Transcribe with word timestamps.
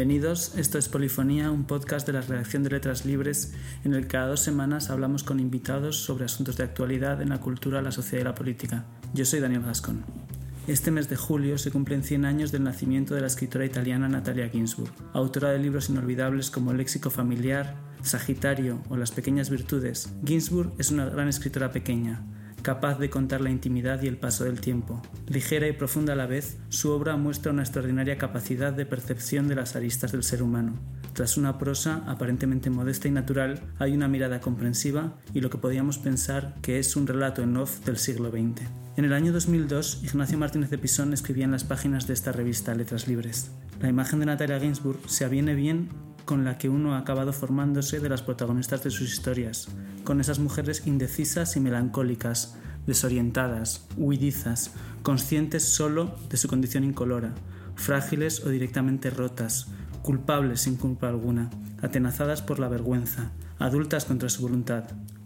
Bienvenidos, 0.00 0.54
esto 0.56 0.78
es 0.78 0.88
Polifonía, 0.88 1.50
un 1.50 1.64
podcast 1.64 2.06
de 2.06 2.14
la 2.14 2.22
redacción 2.22 2.62
de 2.62 2.70
Letras 2.70 3.04
Libres 3.04 3.52
en 3.84 3.92
el 3.92 4.04
que 4.04 4.08
cada 4.08 4.28
dos 4.28 4.40
semanas 4.40 4.88
hablamos 4.88 5.24
con 5.24 5.40
invitados 5.40 5.98
sobre 5.98 6.24
asuntos 6.24 6.56
de 6.56 6.64
actualidad 6.64 7.20
en 7.20 7.28
la 7.28 7.40
cultura, 7.42 7.82
la 7.82 7.92
sociedad 7.92 8.22
y 8.22 8.24
la 8.24 8.34
política. 8.34 8.86
Yo 9.12 9.26
soy 9.26 9.40
Daniel 9.40 9.60
Gascon. 9.60 10.02
Este 10.66 10.90
mes 10.90 11.10
de 11.10 11.16
julio 11.16 11.58
se 11.58 11.70
cumplen 11.70 12.02
100 12.02 12.24
años 12.24 12.50
del 12.50 12.62
nacimiento 12.62 13.14
de 13.14 13.20
la 13.20 13.26
escritora 13.26 13.66
italiana 13.66 14.08
Natalia 14.08 14.48
Ginsburg, 14.48 14.90
autora 15.12 15.50
de 15.50 15.58
libros 15.58 15.90
inolvidables 15.90 16.50
como 16.50 16.72
léxico 16.72 17.10
familiar, 17.10 17.76
Sagitario 18.00 18.82
o 18.88 18.96
Las 18.96 19.10
pequeñas 19.10 19.50
virtudes. 19.50 20.14
Ginsburg 20.24 20.72
es 20.78 20.90
una 20.90 21.04
gran 21.10 21.28
escritora 21.28 21.72
pequeña, 21.72 22.24
capaz 22.62 22.98
de 22.98 23.10
contar 23.10 23.40
la 23.40 23.50
intimidad 23.50 24.02
y 24.02 24.06
el 24.06 24.16
paso 24.16 24.44
del 24.44 24.60
tiempo. 24.60 25.00
Ligera 25.26 25.68
y 25.68 25.72
profunda 25.72 26.12
a 26.12 26.16
la 26.16 26.26
vez, 26.26 26.58
su 26.68 26.90
obra 26.90 27.16
muestra 27.16 27.52
una 27.52 27.62
extraordinaria 27.62 28.18
capacidad 28.18 28.72
de 28.72 28.86
percepción 28.86 29.48
de 29.48 29.56
las 29.56 29.76
aristas 29.76 30.12
del 30.12 30.22
ser 30.22 30.42
humano. 30.42 30.74
Tras 31.12 31.36
una 31.36 31.58
prosa 31.58 32.04
aparentemente 32.06 32.70
modesta 32.70 33.08
y 33.08 33.10
natural, 33.10 33.60
hay 33.78 33.92
una 33.92 34.08
mirada 34.08 34.40
comprensiva 34.40 35.16
y 35.34 35.40
lo 35.40 35.50
que 35.50 35.58
podríamos 35.58 35.98
pensar 35.98 36.54
que 36.62 36.78
es 36.78 36.96
un 36.96 37.06
relato 37.06 37.42
en 37.42 37.56
off 37.56 37.84
del 37.84 37.96
siglo 37.96 38.30
XX. 38.30 38.62
En 38.96 39.04
el 39.04 39.12
año 39.12 39.32
2002, 39.32 40.02
Ignacio 40.04 40.38
Martínez 40.38 40.70
de 40.70 40.78
Pisón 40.78 41.12
escribía 41.12 41.44
en 41.44 41.52
las 41.52 41.64
páginas 41.64 42.06
de 42.06 42.14
esta 42.14 42.32
revista 42.32 42.74
Letras 42.74 43.08
Libres. 43.08 43.50
La 43.80 43.88
imagen 43.88 44.20
de 44.20 44.26
Natalia 44.26 44.60
Ginsburg 44.60 45.00
se 45.06 45.24
aviene 45.24 45.54
bien 45.54 45.88
con 46.24 46.44
la 46.44 46.58
que 46.58 46.68
uno 46.68 46.94
ha 46.94 46.98
acabado 46.98 47.32
formándose 47.32 48.00
de 48.00 48.08
las 48.08 48.22
protagonistas 48.22 48.82
de 48.82 48.90
sus 48.90 49.12
historias, 49.12 49.68
con 50.04 50.20
esas 50.20 50.38
mujeres 50.38 50.86
indecisas 50.86 51.56
y 51.56 51.60
melancólicas, 51.60 52.56
desorientadas, 52.86 53.86
huidizas, 53.96 54.72
conscientes 55.02 55.64
solo 55.64 56.14
de 56.28 56.36
su 56.36 56.48
condición 56.48 56.84
incolora, 56.84 57.34
frágiles 57.74 58.44
o 58.44 58.48
directamente 58.48 59.10
rotas, 59.10 59.68
culpables 60.02 60.62
sin 60.62 60.76
culpa 60.76 61.08
alguna, 61.08 61.50
atenazadas 61.82 62.42
por 62.42 62.58
la 62.58 62.68
vergüenza, 62.68 63.32
adultas 63.58 64.04
contra 64.04 64.28
su 64.28 64.42
voluntad, 64.42 64.84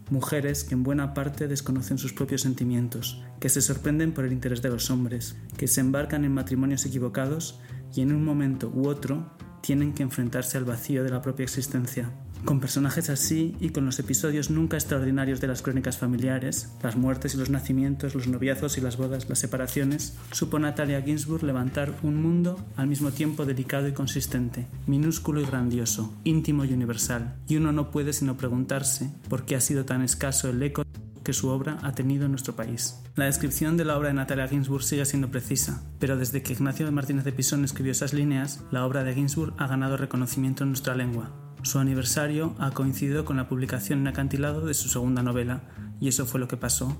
mujeres 0.09 0.63
que 0.63 0.75
en 0.75 0.83
buena 0.83 1.13
parte 1.13 1.47
desconocen 1.47 1.97
sus 1.97 2.13
propios 2.13 2.41
sentimientos, 2.41 3.23
que 3.39 3.49
se 3.49 3.61
sorprenden 3.61 4.13
por 4.13 4.25
el 4.25 4.33
interés 4.33 4.61
de 4.61 4.69
los 4.69 4.89
hombres, 4.91 5.35
que 5.57 5.67
se 5.67 5.81
embarcan 5.81 6.25
en 6.25 6.33
matrimonios 6.33 6.85
equivocados 6.85 7.59
y 7.93 8.01
en 8.01 8.11
un 8.11 8.23
momento 8.23 8.71
u 8.73 8.87
otro 8.87 9.31
tienen 9.65 9.93
que 9.93 10.03
enfrentarse 10.03 10.59
al 10.59 10.65
vacío 10.65 11.03
de 11.03 11.09
la 11.09 11.23
propia 11.23 11.43
existencia. 11.43 12.11
Con 12.43 12.59
personajes 12.59 13.09
así 13.09 13.55
y 13.59 13.69
con 13.69 13.85
los 13.85 13.97
episodios 13.97 14.51
nunca 14.51 14.77
extraordinarios 14.77 15.41
de 15.41 15.47
las 15.47 15.63
crónicas 15.63 15.97
familiares, 15.97 16.71
las 16.83 16.95
muertes 16.95 17.33
y 17.33 17.37
los 17.37 17.49
nacimientos, 17.49 18.13
los 18.13 18.27
noviazos 18.27 18.77
y 18.77 18.81
las 18.81 18.97
bodas, 18.97 19.27
las 19.27 19.39
separaciones, 19.39 20.15
supo 20.31 20.59
Natalia 20.59 21.01
Ginsburg 21.01 21.43
levantar 21.43 21.95
un 22.03 22.21
mundo 22.21 22.63
al 22.75 22.85
mismo 22.85 23.09
tiempo 23.09 23.45
delicado 23.45 23.87
y 23.87 23.93
consistente, 23.93 24.67
minúsculo 24.85 25.41
y 25.41 25.45
grandioso, 25.45 26.13
íntimo 26.23 26.63
y 26.65 26.73
universal, 26.73 27.33
y 27.47 27.57
uno 27.57 27.71
no 27.71 27.89
puede 27.89 28.13
sino 28.13 28.37
preguntarse 28.37 29.09
por 29.27 29.45
qué 29.45 29.55
ha 29.55 29.61
sido 29.61 29.85
tan 29.85 30.03
escaso 30.03 30.47
el 30.47 30.61
eco 30.61 30.83
que 31.25 31.33
su 31.33 31.49
obra 31.49 31.79
ha 31.81 31.93
tenido 31.93 32.25
en 32.25 32.31
nuestro 32.31 32.55
país. 32.55 33.01
La 33.15 33.25
descripción 33.25 33.75
de 33.75 33.83
la 33.83 33.97
obra 33.97 34.09
de 34.09 34.13
Natalia 34.13 34.47
Ginsburg 34.47 34.83
sigue 34.83 35.05
siendo 35.05 35.31
precisa, 35.31 35.83
pero 35.99 36.15
desde 36.15 36.43
que 36.43 36.53
Ignacio 36.53 36.89
Martínez 36.91 37.25
de 37.25 37.33
Pisón 37.33 37.65
escribió 37.65 37.91
esas 37.91 38.13
líneas, 38.13 38.61
la 38.71 38.85
obra 38.85 39.03
de 39.03 39.15
Ginsburg 39.15 39.53
ha 39.57 39.67
ganado 39.67 39.97
reconocimiento 39.97 40.63
en 40.63 40.69
nuestra 40.69 40.95
lengua. 40.95 41.31
Su 41.63 41.79
aniversario 41.79 42.55
ha 42.59 42.71
coincidido 42.71 43.25
con 43.25 43.37
la 43.37 43.49
publicación 43.49 43.99
en 43.99 44.07
acantilado 44.07 44.65
de 44.65 44.75
su 44.75 44.87
segunda 44.87 45.23
novela, 45.23 45.63
y 45.99 46.07
eso 46.07 46.25
fue 46.27 46.39
lo 46.39 46.47
que 46.47 46.57
pasó, 46.57 46.95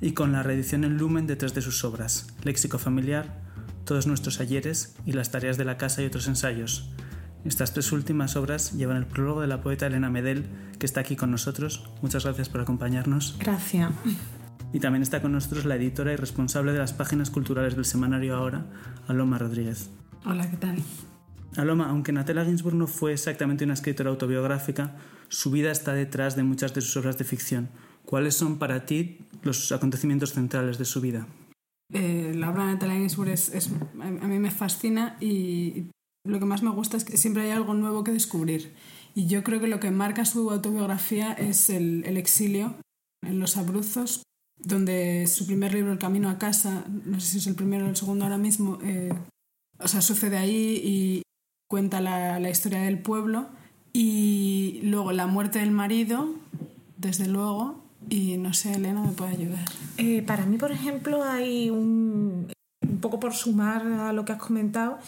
y 0.00 0.12
con 0.12 0.32
la 0.32 0.42
reedición 0.42 0.84
en 0.84 0.96
Lumen 0.96 1.26
de 1.26 1.36
tres 1.36 1.52
de 1.52 1.60
sus 1.60 1.84
obras, 1.84 2.28
Léxico 2.42 2.78
familiar, 2.78 3.42
Todos 3.84 4.06
nuestros 4.06 4.40
ayeres 4.40 4.96
y 5.04 5.12
Las 5.12 5.30
tareas 5.30 5.58
de 5.58 5.66
la 5.66 5.76
casa 5.76 6.00
y 6.00 6.06
otros 6.06 6.28
ensayos, 6.28 6.90
estas 7.44 7.72
tres 7.72 7.90
últimas 7.92 8.36
obras 8.36 8.72
llevan 8.72 8.96
el 8.96 9.06
prólogo 9.06 9.40
de 9.40 9.46
la 9.46 9.62
poeta 9.62 9.86
Elena 9.86 10.10
Medel, 10.10 10.46
que 10.78 10.86
está 10.86 11.00
aquí 11.00 11.16
con 11.16 11.30
nosotros. 11.30 11.90
Muchas 12.02 12.24
gracias 12.24 12.48
por 12.48 12.60
acompañarnos. 12.60 13.36
Gracias. 13.38 13.90
Y 14.72 14.80
también 14.80 15.02
está 15.02 15.22
con 15.22 15.32
nosotros 15.32 15.64
la 15.64 15.76
editora 15.76 16.12
y 16.12 16.16
responsable 16.16 16.72
de 16.72 16.78
las 16.78 16.92
páginas 16.92 17.30
culturales 17.30 17.74
del 17.76 17.84
semanario 17.84 18.36
Ahora, 18.36 18.66
Aloma 19.08 19.38
Rodríguez. 19.38 19.90
Hola, 20.24 20.48
¿qué 20.50 20.56
tal? 20.58 20.76
Aloma, 21.56 21.88
aunque 21.88 22.12
Natalia 22.12 22.44
Ginsburg 22.44 22.76
no 22.76 22.86
fue 22.86 23.12
exactamente 23.12 23.64
una 23.64 23.74
escritora 23.74 24.10
autobiográfica, 24.10 24.96
su 25.28 25.50
vida 25.50 25.72
está 25.72 25.94
detrás 25.94 26.36
de 26.36 26.44
muchas 26.44 26.74
de 26.74 26.80
sus 26.82 26.96
obras 26.98 27.18
de 27.18 27.24
ficción. 27.24 27.70
¿Cuáles 28.04 28.34
son 28.34 28.58
para 28.58 28.86
ti 28.86 29.18
los 29.42 29.72
acontecimientos 29.72 30.32
centrales 30.32 30.78
de 30.78 30.84
su 30.84 31.00
vida? 31.00 31.26
Eh, 31.92 32.34
la 32.36 32.50
obra 32.50 32.66
de 32.66 32.74
Natalia 32.74 32.96
Ginsburg 32.96 33.30
es, 33.30 33.70
a 34.00 34.28
mí 34.28 34.38
me 34.38 34.50
fascina 34.50 35.16
y 35.20 35.86
lo 36.24 36.38
que 36.38 36.44
más 36.44 36.62
me 36.62 36.70
gusta 36.70 36.96
es 36.96 37.04
que 37.04 37.16
siempre 37.16 37.44
hay 37.44 37.50
algo 37.50 37.74
nuevo 37.74 38.04
que 38.04 38.12
descubrir. 38.12 38.72
Y 39.14 39.26
yo 39.26 39.42
creo 39.42 39.60
que 39.60 39.66
lo 39.66 39.80
que 39.80 39.90
marca 39.90 40.24
su 40.24 40.50
autobiografía 40.50 41.32
es 41.32 41.70
el, 41.70 42.04
exilio 42.16 42.74
en 43.22 43.40
Los 43.40 43.56
Abruzos, 43.56 44.22
donde 44.56 45.26
su 45.26 45.46
primer 45.46 45.74
libro, 45.74 45.92
El 45.92 45.98
Camino 45.98 46.28
a 46.28 46.38
Casa, 46.38 46.84
no 46.88 47.18
sé 47.20 47.26
si 47.26 47.38
es 47.38 47.46
el 47.46 47.54
primero 47.54 47.86
o 47.86 47.88
el 47.88 47.96
segundo 47.96 48.24
ahora 48.24 48.38
mismo, 48.38 48.78
eh, 48.82 49.12
o 49.78 49.88
sea, 49.88 50.00
sucede 50.00 50.36
ahí 50.36 50.80
y 50.84 51.22
cuenta 51.68 52.00
la, 52.00 52.38
la, 52.38 52.50
historia 52.50 52.80
del 52.82 52.98
pueblo. 52.98 53.48
Y 53.92 54.80
luego 54.84 55.10
la 55.10 55.26
muerte 55.26 55.58
del 55.58 55.72
marido, 55.72 56.34
desde 56.96 57.26
luego, 57.26 57.82
y 58.08 58.36
no 58.36 58.54
sé, 58.54 58.72
Elena 58.74 59.02
me 59.02 59.12
puede 59.12 59.32
ayudar. 59.32 59.64
Eh, 59.96 60.22
para 60.22 60.46
mí, 60.46 60.56
por 60.58 60.70
ejemplo, 60.70 61.24
hay 61.24 61.70
un, 61.70 62.52
un 62.82 63.00
poco 63.00 63.20
por 63.20 63.34
sumar 63.34 63.86
a 63.86 64.12
lo 64.12 64.24
que 64.24 64.32
has 64.32 64.38
comentado, 64.38 64.98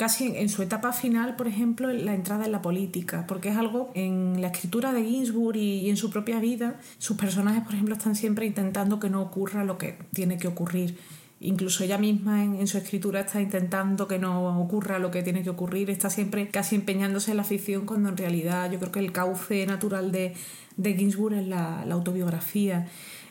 casi 0.00 0.34
en 0.34 0.48
su 0.48 0.62
etapa 0.62 0.94
final, 0.94 1.36
por 1.36 1.46
ejemplo, 1.46 1.92
la 1.92 2.14
entrada 2.14 2.46
en 2.46 2.52
la 2.52 2.62
política, 2.62 3.26
porque 3.28 3.50
es 3.50 3.58
algo 3.58 3.90
en 3.94 4.40
la 4.40 4.46
escritura 4.46 4.94
de 4.94 5.04
Ginsburg 5.04 5.58
y, 5.58 5.90
en 5.90 5.98
su 5.98 6.08
propia 6.08 6.40
vida, 6.40 6.80
sus 6.96 7.18
personajes, 7.18 7.62
por 7.62 7.74
ejemplo, 7.74 7.94
están 7.94 8.16
siempre 8.16 8.46
intentando 8.46 8.98
que 8.98 9.10
no 9.10 9.20
ocurra 9.20 9.62
lo 9.62 9.76
que 9.76 9.98
tiene 10.14 10.38
que 10.38 10.48
ocurrir. 10.48 10.96
Incluso 11.40 11.84
ella 11.84 11.98
misma 11.98 12.42
en, 12.42 12.66
su 12.66 12.78
escritura 12.78 13.20
está 13.20 13.42
intentando 13.42 14.08
que 14.08 14.18
no 14.18 14.58
ocurra 14.58 14.98
lo 14.98 15.10
que 15.10 15.22
tiene 15.22 15.42
que 15.42 15.50
ocurrir, 15.50 15.90
está 15.90 16.08
siempre 16.08 16.48
casi 16.48 16.76
empeñándose 16.76 17.32
en 17.32 17.36
la 17.36 17.44
ficción 17.44 17.84
cuando 17.84 18.08
en 18.08 18.16
realidad 18.16 18.72
yo 18.72 18.78
creo 18.78 18.92
que 18.92 19.00
el 19.00 19.12
cauce 19.12 19.66
natural 19.66 20.12
de, 20.12 20.32
de 20.78 20.94
Ginsburg 20.94 21.34
es 21.34 21.46
la, 21.46 21.84
la 21.84 21.94
autobiografía. 21.94 22.88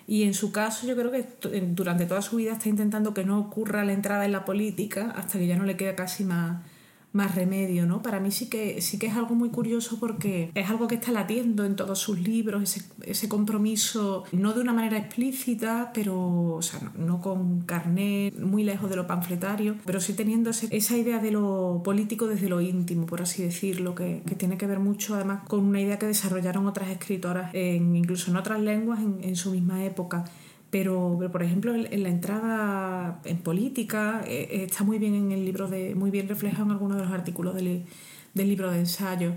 Y 0.09 0.23
en 0.23 0.33
su 0.33 0.51
caso 0.51 0.87
yo 0.87 0.95
creo 0.95 1.11
que 1.11 1.27
durante 1.67 2.07
toda 2.07 2.23
su 2.23 2.37
vida 2.37 2.53
está 2.53 2.67
intentando 2.67 3.13
que 3.13 3.23
no 3.23 3.37
ocurra 3.37 3.85
la 3.85 3.93
entrada 3.93 4.25
en 4.25 4.31
la 4.31 4.43
política 4.43 5.11
hasta 5.15 5.37
que 5.37 5.45
ya 5.45 5.55
no 5.55 5.65
le 5.65 5.77
queda 5.77 5.95
casi 5.95 6.23
más, 6.23 6.63
más 7.11 7.35
remedio, 7.35 7.85
¿no? 7.85 8.01
Para 8.01 8.19
mí 8.19 8.31
sí 8.31 8.49
que, 8.49 8.81
sí 8.81 8.99
que 8.99 9.07
es 9.07 9.15
algo 9.15 9.35
muy 9.35 9.49
curioso 9.49 9.99
porque 9.99 10.51
es 10.53 10.69
algo 10.69 10.87
que 10.87 10.95
está 10.95 11.11
latiendo 11.11 11.65
en 11.65 11.75
todos 11.75 11.99
sus 11.99 12.19
libros, 12.19 12.63
ese, 12.63 12.83
ese 13.03 13.27
compromiso, 13.27 14.23
no 14.31 14.53
de 14.53 14.61
una 14.61 14.73
manera 14.73 14.97
explícita, 14.97 15.91
pero, 15.93 16.53
o 16.53 16.61
sea, 16.61 16.79
no, 16.95 17.19
con 17.21 17.61
carnet, 17.61 18.37
muy 18.39 18.63
lejos 18.63 18.89
de 18.89 18.95
lo 18.95 19.07
panfletario, 19.07 19.75
pero 19.85 19.99
sí 19.99 20.13
teniendo 20.13 20.51
esa 20.51 20.97
idea 20.97 21.19
de 21.19 21.31
lo 21.31 21.81
político 21.83 22.27
desde 22.27 22.47
lo 22.47 22.61
íntimo, 22.61 23.05
por 23.05 23.21
así 23.21 23.41
decirlo, 23.41 23.95
que, 23.95 24.21
que, 24.25 24.35
tiene 24.35 24.57
que 24.57 24.67
ver 24.67 24.79
mucho 24.79 25.15
además 25.15 25.41
con 25.47 25.61
una 25.65 25.81
idea 25.81 25.97
que 25.97 26.05
desarrollaron 26.05 26.67
otras 26.67 26.89
escritoras, 26.89 27.49
en, 27.53 27.95
incluso 27.95 28.29
en 28.31 28.37
otras 28.37 28.59
lenguas 28.59 28.99
en, 28.99 29.17
en 29.21 29.35
su 29.35 29.51
misma 29.51 29.83
época. 29.83 30.25
Pero, 30.69 31.19
por 31.31 31.41
ejemplo, 31.41 31.73
en, 31.73 32.03
la 32.03 32.09
entrada 32.09 33.21
en 33.25 33.37
política 33.39 34.21
eh, 34.27 34.47
eh, 34.51 34.63
está 34.65 34.83
muy 34.83 34.99
bien 34.99 35.15
en 35.15 35.31
el 35.31 35.43
libro 35.43 35.67
de, 35.67 35.95
muy 35.95 36.11
bien 36.11 36.27
reflejado 36.27 36.65
en 36.65 36.71
algunos 36.71 36.97
de 36.97 37.03
los 37.03 37.11
artículos 37.11 37.55
del, 37.55 37.85
del 38.33 38.47
libro 38.47 38.69
de 38.71 38.79
ensayo. 38.79 39.33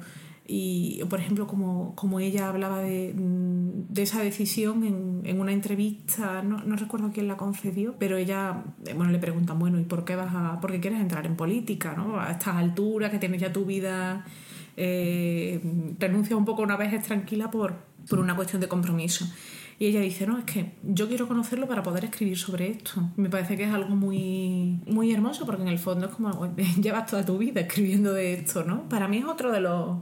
Y, 0.46 1.02
por 1.08 1.20
ejemplo, 1.20 1.46
como, 1.46 1.94
como 1.94 2.18
ella 2.18 2.48
hablaba 2.48 2.80
de, 2.80 3.14
mm, 3.14 3.92
de 3.92 4.02
esa 4.02 4.22
decisión 4.22 4.84
en, 4.84 5.22
en, 5.24 5.40
una 5.40 5.52
entrevista, 5.52 6.42
no, 6.42 6.62
no, 6.64 6.76
recuerdo 6.76 7.10
quién 7.12 7.28
la 7.28 7.36
concedió, 7.36 7.94
pero 7.98 8.16
ella, 8.16 8.64
eh, 8.84 8.92
bueno, 8.94 9.12
le 9.12 9.18
preguntan, 9.18 9.58
bueno, 9.58 9.78
¿y 9.78 9.84
por 9.84 10.04
qué 10.04 10.16
vas 10.16 10.34
a, 10.34 10.60
por 10.60 10.72
qué 10.72 10.80
quieres 10.80 11.00
entrar 11.00 11.26
en 11.26 11.36
política, 11.36 11.94
no? 11.96 12.20
A 12.20 12.32
estas 12.32 12.56
alturas 12.56 13.10
que 13.10 13.18
tienes 13.18 13.40
ya 13.40 13.52
tu 13.52 13.64
vida, 13.64 14.26
eh, 14.76 15.60
renuncia 15.98 16.36
un 16.36 16.44
poco 16.44 16.62
una 16.62 16.76
vez 16.76 17.00
tranquila 17.02 17.50
por, 17.50 17.76
por 18.08 18.18
una 18.18 18.34
cuestión 18.34 18.60
de 18.60 18.68
compromiso. 18.68 19.26
Y 19.82 19.86
ella 19.86 20.00
dice, 20.00 20.28
no, 20.28 20.38
es 20.38 20.44
que 20.44 20.74
yo 20.84 21.08
quiero 21.08 21.26
conocerlo 21.26 21.66
para 21.66 21.82
poder 21.82 22.04
escribir 22.04 22.38
sobre 22.38 22.70
esto. 22.70 23.02
Me 23.16 23.28
parece 23.28 23.56
que 23.56 23.64
es 23.64 23.72
algo 23.72 23.96
muy, 23.96 24.80
muy 24.86 25.12
hermoso 25.12 25.44
porque 25.44 25.62
en 25.62 25.66
el 25.66 25.80
fondo 25.80 26.06
es 26.06 26.14
como, 26.14 26.54
llevas 26.80 27.10
toda 27.10 27.24
tu 27.24 27.36
vida 27.36 27.62
escribiendo 27.62 28.12
de 28.12 28.34
esto, 28.34 28.62
¿no? 28.62 28.88
Para 28.88 29.08
mí 29.08 29.16
es 29.16 29.24
otro 29.24 29.50
de 29.50 29.60
los, 29.60 29.98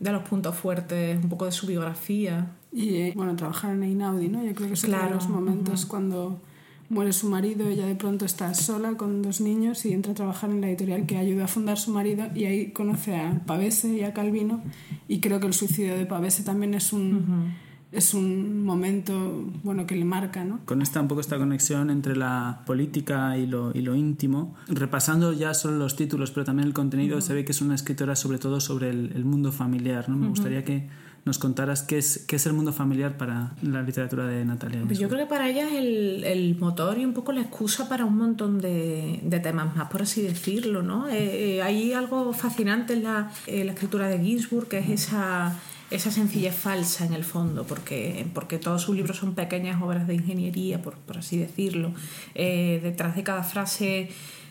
de 0.00 0.12
los 0.12 0.22
puntos 0.28 0.54
fuertes, 0.54 1.16
un 1.16 1.30
poco 1.30 1.46
de 1.46 1.52
su 1.52 1.66
biografía. 1.66 2.56
Y 2.70 3.12
bueno, 3.12 3.34
trabajar 3.36 3.72
en 3.72 3.84
Einaudi, 3.84 4.28
¿no? 4.28 4.44
Yo 4.44 4.54
creo 4.54 4.68
que 4.68 4.74
es 4.74 4.84
claro. 4.84 5.14
los 5.14 5.30
momentos 5.30 5.86
cuando 5.86 6.42
muere 6.90 7.14
su 7.14 7.30
marido, 7.30 7.66
ella 7.66 7.86
de 7.86 7.94
pronto 7.94 8.26
está 8.26 8.52
sola 8.52 8.98
con 8.98 9.22
dos 9.22 9.40
niños 9.40 9.86
y 9.86 9.94
entra 9.94 10.12
a 10.12 10.14
trabajar 10.14 10.50
en 10.50 10.60
la 10.60 10.68
editorial 10.68 11.06
que 11.06 11.16
ayuda 11.16 11.44
a 11.44 11.48
fundar 11.48 11.78
su 11.78 11.90
marido 11.90 12.26
y 12.34 12.44
ahí 12.44 12.70
conoce 12.70 13.16
a 13.16 13.40
Pavese 13.46 13.94
y 13.96 14.02
a 14.02 14.12
Calvino 14.12 14.62
y 15.08 15.20
creo 15.20 15.40
que 15.40 15.46
el 15.46 15.54
suicidio 15.54 15.96
de 15.96 16.04
Pavese 16.04 16.42
también 16.42 16.74
es 16.74 16.92
un 16.92 17.56
es 17.92 18.14
un 18.14 18.64
momento 18.64 19.44
bueno 19.62 19.86
que 19.86 19.94
le 19.94 20.04
marca, 20.04 20.44
¿no? 20.44 20.60
Con 20.64 20.82
esta 20.82 21.00
un 21.00 21.08
poco 21.08 21.20
esta 21.20 21.38
conexión 21.38 21.90
entre 21.90 22.16
la 22.16 22.62
política 22.66 23.38
y 23.38 23.46
lo, 23.46 23.70
y 23.74 23.80
lo 23.80 23.94
íntimo, 23.94 24.54
repasando 24.68 25.32
ya 25.32 25.54
solo 25.54 25.78
los 25.78 25.96
títulos, 25.96 26.30
pero 26.30 26.44
también 26.44 26.66
el 26.66 26.74
contenido, 26.74 27.20
se 27.20 27.34
ve 27.34 27.44
que 27.44 27.52
es 27.52 27.60
una 27.62 27.74
escritora 27.74 28.16
sobre 28.16 28.38
todo 28.38 28.60
sobre 28.60 28.90
el, 28.90 29.24
mundo 29.24 29.52
familiar, 29.52 30.08
¿no? 30.08 30.16
Me 30.16 30.28
gustaría 30.28 30.64
que 30.64 30.88
nos 31.24 31.38
contaras 31.38 31.82
qué 31.82 31.98
es, 31.98 32.24
qué 32.28 32.36
es 32.36 32.46
el 32.46 32.52
mundo 32.52 32.72
familiar 32.72 33.16
para 33.16 33.54
la 33.62 33.82
literatura 33.82 34.26
de 34.26 34.44
Natalia. 34.44 34.82
Pues 34.86 34.98
yo 34.98 35.08
creo 35.08 35.26
que 35.26 35.28
para 35.28 35.48
ella 35.48 35.66
es 35.66 35.74
el, 35.74 36.24
el, 36.24 36.56
motor 36.56 36.98
y 36.98 37.04
un 37.04 37.12
poco 37.12 37.32
la 37.32 37.40
excusa 37.40 37.88
para 37.88 38.04
un 38.04 38.16
montón 38.16 38.60
de, 38.60 39.20
de 39.24 39.40
temas 39.40 39.74
más, 39.74 39.88
por 39.90 40.02
así 40.02 40.22
decirlo, 40.22 40.82
¿no? 40.82 41.08
Eh, 41.08 41.56
eh, 41.56 41.62
hay 41.62 41.92
algo 41.92 42.32
fascinante 42.32 42.92
en 42.92 43.02
la, 43.02 43.32
en 43.48 43.66
la 43.66 43.72
escritura 43.72 44.08
de 44.08 44.20
Ginsburg, 44.20 44.68
que 44.68 44.78
es 44.78 44.88
esa 44.88 45.58
esa 45.90 46.10
sencillez 46.10 46.54
falsa 46.54 47.04
en 47.04 47.12
el 47.12 47.24
fondo, 47.24 47.64
porque, 47.64 48.26
porque 48.34 48.58
todos 48.58 48.82
sus 48.82 48.96
libros 48.96 49.18
son 49.18 49.34
pequeñas 49.34 49.80
obras 49.80 50.06
de 50.06 50.14
ingeniería, 50.14 50.82
por, 50.82 50.96
así 51.16 51.38
decirlo. 51.38 51.92
Eh, 52.34 52.80
detrás 52.82 53.14
de 53.14 53.22
cada 53.22 53.42
frase 53.42 54.08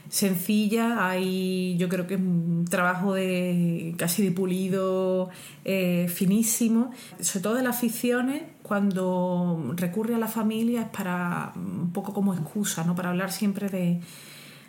sencilla 0.09 1.07
hay 1.09 1.75
yo 1.77 1.89
creo 1.89 2.05
que 2.05 2.13
es 2.13 2.19
un 2.19 2.65
trabajo 2.69 3.15
de 3.15 3.95
casi 3.97 4.23
de 4.23 4.31
pulido 4.31 5.29
eh, 5.63 6.07
finísimo 6.13 6.91
sobre 7.19 7.41
todo 7.41 7.55
de 7.55 7.63
las 7.63 7.79
ficciones 7.79 8.43
cuando 8.61 9.73
recurre 9.75 10.13
a 10.13 10.19
la 10.19 10.27
familia 10.27 10.83
es 10.83 10.89
para 10.89 11.53
un 11.55 11.91
poco 11.91 12.13
como 12.13 12.35
excusa 12.35 12.83
no 12.83 12.93
para 12.93 13.09
hablar 13.09 13.31
siempre 13.31 13.67
de, 13.69 13.99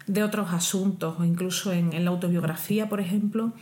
de 0.06 0.22
otros 0.22 0.54
asuntos 0.54 1.16
o 1.20 1.24
incluso 1.24 1.70
en 1.70 2.02
la 2.02 2.10
autobiografía 2.10 2.88
por 2.88 3.00
ejemplo 3.00 3.52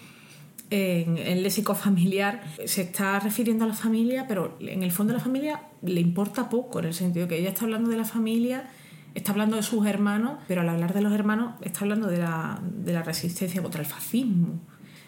en 0.70 1.18
el 1.18 1.42
léxico 1.42 1.74
familiar 1.74 2.42
se 2.64 2.82
está 2.82 3.20
refiriendo 3.20 3.64
a 3.64 3.68
la 3.68 3.74
familia, 3.74 4.26
pero 4.26 4.56
en 4.60 4.82
el 4.82 4.92
fondo 4.92 5.12
la 5.12 5.20
familia 5.20 5.62
le 5.82 6.00
importa 6.00 6.48
poco, 6.48 6.78
en 6.78 6.86
el 6.86 6.94
sentido 6.94 7.28
que 7.28 7.38
ella 7.38 7.50
está 7.50 7.64
hablando 7.64 7.90
de 7.90 7.96
la 7.96 8.04
familia, 8.04 8.70
está 9.14 9.32
hablando 9.32 9.56
de 9.56 9.62
sus 9.62 9.86
hermanos, 9.86 10.38
pero 10.48 10.62
al 10.62 10.68
hablar 10.68 10.94
de 10.94 11.02
los 11.02 11.12
hermanos 11.12 11.54
está 11.62 11.80
hablando 11.80 12.08
de 12.08 12.18
la, 12.18 12.60
de 12.62 12.92
la 12.92 13.02
resistencia 13.02 13.62
contra 13.62 13.80
el 13.80 13.86
fascismo. 13.86 14.60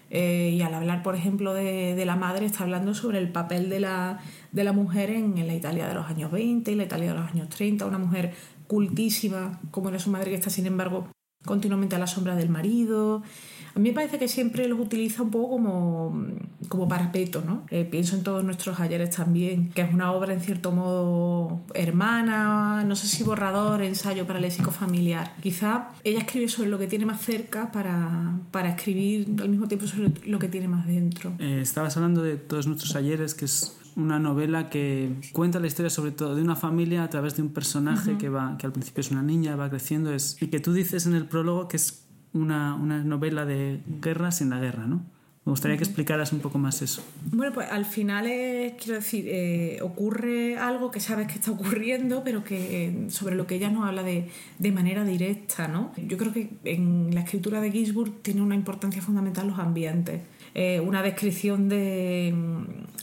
Eh, 0.09 0.55
y 0.57 0.63
al 0.63 0.73
hablar, 0.73 1.03
por 1.03 1.17
ejemplo, 1.17 1.53
de, 1.53 1.97
de, 1.97 2.07
la 2.07 2.15
madre, 2.15 2.47
está 2.47 2.63
hablando 2.63 2.95
sobre 2.95 3.19
el 3.19 3.33
papel 3.33 3.69
de 3.69 3.81
la, 3.81 4.21
de 4.53 4.63
la 4.63 4.73
mujer 4.73 5.11
en, 5.11 5.37
en, 5.37 5.49
la 5.49 5.55
Italia 5.55 5.89
de 5.89 5.95
los 5.95 6.07
años 6.07 6.31
20 6.31 6.71
y 6.71 6.75
la 6.77 6.85
Italia 6.85 7.13
de 7.13 7.19
los 7.19 7.29
años 7.29 7.49
30, 7.49 7.85
una 7.87 7.99
mujer 7.99 8.33
cultísima 8.69 9.59
como 9.73 9.89
era 9.89 9.99
su 9.99 10.11
madre, 10.11 10.31
que 10.31 10.37
está, 10.37 10.49
sin 10.49 10.67
embargo, 10.67 11.09
continuamente 11.45 11.97
a 11.97 11.99
la 11.99 12.07
sombra 12.07 12.37
del 12.37 12.51
marido. 12.51 13.23
A 13.77 13.79
mí 13.79 13.91
me 13.91 13.95
parece 13.95 14.19
que 14.19 14.27
siempre 14.27 14.67
los 14.69 14.81
utiliza 14.81 15.23
un 15.23 15.31
poco 15.31 15.51
como, 15.51 16.25
como 16.67 16.89
parapeto, 16.89 17.43
¿no? 17.43 17.67
Eh, 17.71 17.85
pienso 17.85 18.17
en 18.17 18.23
todos 18.23 18.43
nuestros 18.43 18.81
ayeres 18.81 19.11
también, 19.11 19.69
que 19.69 19.83
es 19.83 19.93
una 19.93 20.13
obra 20.13 20.33
en 20.33 20.41
cierto 20.41 20.73
modo 20.73 21.61
hermana, 21.75 22.85
no 22.85 22.97
sé 22.97 23.07
si 23.07 23.23
borrador, 23.23 23.83
ensayo 23.83 24.27
para 24.27 24.41
léxico 24.41 24.71
familiar. 24.71 25.35
Quizá 25.43 25.91
ella 26.05 26.21
escribe 26.21 26.49
sobre 26.49 26.71
lo 26.71 26.79
que 26.79 26.87
tiene 26.87 27.05
más 27.05 27.21
cerca 27.21 27.71
para, 27.71 28.39
para 28.51 28.71
escribir 28.71 29.29
al 29.43 29.51
mismo 29.51 29.69
tiempo 29.69 29.87
sobre 29.87 30.11
lo 30.25 30.39
que 30.39 30.49
tiene 30.49 30.69
más 30.69 30.87
dentro. 30.87 31.35
Eh, 31.39 31.61
estabas 31.61 31.99
hablando 31.99 32.23
de 32.23 32.37
todos 32.37 32.67
nuestros 32.67 32.97
ayeres, 32.97 33.35
que 33.35 33.45
es 33.45 33.77
una 33.95 34.19
novela 34.19 34.71
que 34.71 35.13
cuenta 35.33 35.61
la 35.61 35.67
historia 35.67 35.91
sobre 35.91 36.13
todo 36.13 36.35
de 36.35 36.41
una 36.41 36.57
familia 36.57 37.05
a 37.05 37.11
través 37.11 37.37
de 37.37 37.43
un 37.43 37.51
personaje 37.51 38.17
que 38.17 38.29
va 38.29 38.57
que 38.59 38.67
al 38.67 38.73
principio 38.73 39.01
es 39.01 39.11
una 39.11 39.23
niña 39.23 39.57
va 39.57 39.71
creciendo 39.71 40.13
es 40.13 40.37
y 40.39 40.49
que 40.49 40.61
tú 40.61 40.75
dices 40.75 41.07
en 41.07 41.15
el 41.15 41.25
prólogo 41.25 41.67
que 41.67 41.79
es 41.79 42.06
una, 42.37 42.75
una 42.75 43.03
novela 43.03 43.45
de 43.45 43.81
guerra 44.01 44.31
sin 44.31 44.51
la 44.51 44.61
guerra, 44.61 44.87
¿no? 44.87 45.03
Me 45.47 45.51
gustaría 45.51 45.77
que 45.77 45.85
explicaras 45.85 46.33
un 46.33 46.41
poco 46.41 46.59
más 46.59 46.83
eso. 46.83 47.05
Bueno, 47.31 47.53
pues 47.53 47.71
al 47.71 47.85
final 47.85 48.27
es, 48.27 48.73
quiero 48.83 48.95
decir, 48.99 49.27
eh, 49.29 49.79
ocurre 49.81 50.59
algo 50.59 50.91
que 50.91 50.99
sabes 50.99 51.29
que 51.29 51.35
está 51.35 51.53
ocurriendo, 51.53 52.25
pero 52.25 52.43
que 52.43 53.07
sobre 53.11 53.37
lo 53.37 53.47
que 53.47 53.55
ella 53.55 53.71
no 53.71 53.85
habla 53.85 54.03
de, 54.03 54.29
de, 54.59 54.73
manera 54.73 55.05
directa, 55.05 55.69
¿no? 55.69 55.93
Yo 55.97 56.17
creo 56.19 56.33
que 56.33 56.51
en 56.65 57.15
la 57.15 57.21
escritura 57.21 57.61
de 57.61 57.71
Ginsburg 57.71 58.23
tiene 58.23 58.43
una 58.43 58.57
importancia 58.57 59.01
fundamental 59.01 59.47
los 59.47 59.61
ambientes. 59.61 60.21
Eh, 60.59 60.81
una 60.81 61.03
descripción 61.03 61.69
de, 61.69 62.35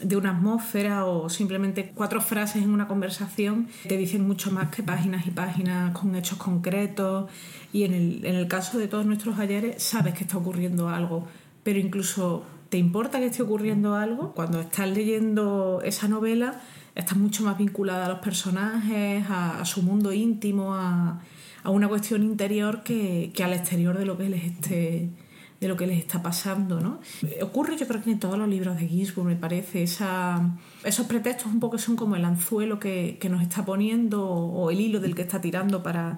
de, 0.02 0.18
una 0.18 0.32
atmósfera 0.32 1.06
o 1.06 1.30
simplemente 1.30 1.92
cuatro 1.94 2.20
frases 2.20 2.64
en 2.64 2.72
una 2.72 2.88
conversación 2.88 3.68
te 3.88 3.96
dicen 3.96 4.26
mucho 4.26 4.50
más 4.50 4.70
que 4.70 4.82
páginas 4.82 5.28
y 5.28 5.30
páginas 5.30 5.96
con 5.96 6.16
hechos 6.16 6.40
concretos. 6.40 7.30
Y 7.72 7.84
en 7.84 7.94
el, 7.94 8.26
en 8.26 8.34
el 8.34 8.48
caso 8.48 8.80
de 8.80 8.88
todos 8.88 9.06
nuestros 9.06 9.38
ayeres 9.38 9.84
sabes 9.84 10.16
que 10.16 10.24
está 10.24 10.40
ocurriendo 10.40 10.90
algo, 10.90 11.28
pero 11.62 11.78
incluso 11.78 12.44
te 12.70 12.80
importa 12.80 13.20
que 13.20 13.28
esté 13.28 13.44
ocurriendo 13.44 13.94
algo, 13.94 14.34
cuando 14.34 14.60
estás 14.60 14.90
leyendo 14.90 15.80
esa 15.86 16.08
novela 16.08 16.60
estás 16.96 17.20
mucho 17.20 17.44
más 17.44 17.56
vinculada 17.56 18.08
a 18.08 18.10
los 18.10 18.20
personajes, 18.20 19.26
a, 19.30 19.64
su 19.64 19.84
mundo 19.84 20.12
íntimo, 20.12 20.74
a, 20.74 21.22
a, 21.64 21.70
una 21.70 21.88
cuestión 21.88 22.24
interior 22.24 22.82
que, 22.82 23.32
que, 23.32 23.44
al 23.44 23.54
exterior 23.54 23.96
de 23.96 24.06
lo 24.06 24.18
que 24.18 24.30
les 24.30 24.44
esté 24.44 25.10
de 25.64 25.70
lo 25.70 25.78
que 25.78 25.88
les 25.88 25.98
está 25.98 26.22
pasando, 26.22 26.80
¿no? 26.80 27.00
Ocurre 27.42 27.78
yo 27.78 27.88
creo 27.88 28.04
que 28.04 28.12
en 28.12 28.20
todos 28.20 28.38
los 28.38 28.48
libros 28.48 28.78
de 28.78 28.88
Ginsburg, 28.88 29.26
me 29.26 29.36
parece, 29.36 29.82
esa, 29.82 30.42
esos 30.84 31.08
pretextos 31.08 31.52
un 31.52 31.60
poco 31.60 31.78
son 31.78 31.96
como 31.96 32.16
el 32.16 32.26
anzuelo 32.26 32.80
que, 32.80 33.18
que 33.20 33.30
nos 33.30 33.42
está 33.42 33.66
poniendo 33.66 34.28
o 34.28 34.70
el 34.70 34.80
hilo 34.80 35.00
del 35.00 35.16
que 35.16 35.24
está 35.24 35.42
tirando 35.42 35.82
para 35.82 36.18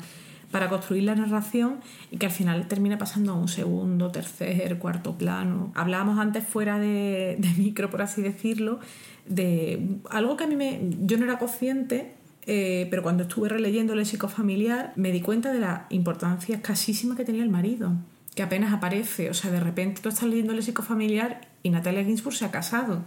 para 0.51 0.69
construir 0.69 1.03
la 1.03 1.15
narración 1.15 1.81
y 2.11 2.17
que 2.17 2.27
al 2.27 2.31
final 2.31 2.69
termina 2.69 2.97
pasando 2.97 3.33
a 3.33 3.35
un 3.35 3.49
segundo, 3.49 4.11
tercer, 4.11 4.77
cuarto 4.77 5.17
plano. 5.17 5.73
Hablábamos 5.75 6.17
antes 6.17 6.47
fuera 6.47 6.79
de, 6.79 7.37
micro, 7.57 7.89
por 7.89 8.01
así 8.01 8.21
decirlo, 8.21 8.79
de 9.27 9.97
algo 10.09 10.37
que 10.37 10.45
a 10.45 10.47
mí 10.47 10.55
me, 10.55 10.79
yo 11.01 11.17
no 11.17 11.25
era 11.25 11.39
consciente, 11.39 12.13
eh, 12.47 12.87
pero 12.89 13.03
cuando 13.03 13.23
estuve 13.23 13.49
releyendo 13.49 13.91
el 13.91 13.99
léxico 13.99 14.29
familiar 14.29 14.93
me 14.95 15.11
di 15.11 15.19
cuenta 15.19 15.51
de 15.51 15.59
la 15.59 15.87
importancia 15.89 16.55
escasísima 16.55 17.17
que 17.17 17.25
tenía 17.25 17.43
el 17.43 17.49
marido, 17.49 17.91
que 18.35 18.43
apenas 18.43 18.73
aparece. 18.73 19.29
O 19.29 19.33
sea, 19.33 19.49
de 19.51 19.59
repente 19.59 20.01
tú 20.01 20.09
estás 20.09 20.27
leyendo 20.29 20.51
el 20.51 20.57
léxico 20.57 20.83
familiar 20.83 21.41
y 21.63 21.69
Natalia 21.69 22.03
Ginsburg 22.03 22.35
se 22.35 22.45
ha 22.45 22.51
casado 22.51 23.05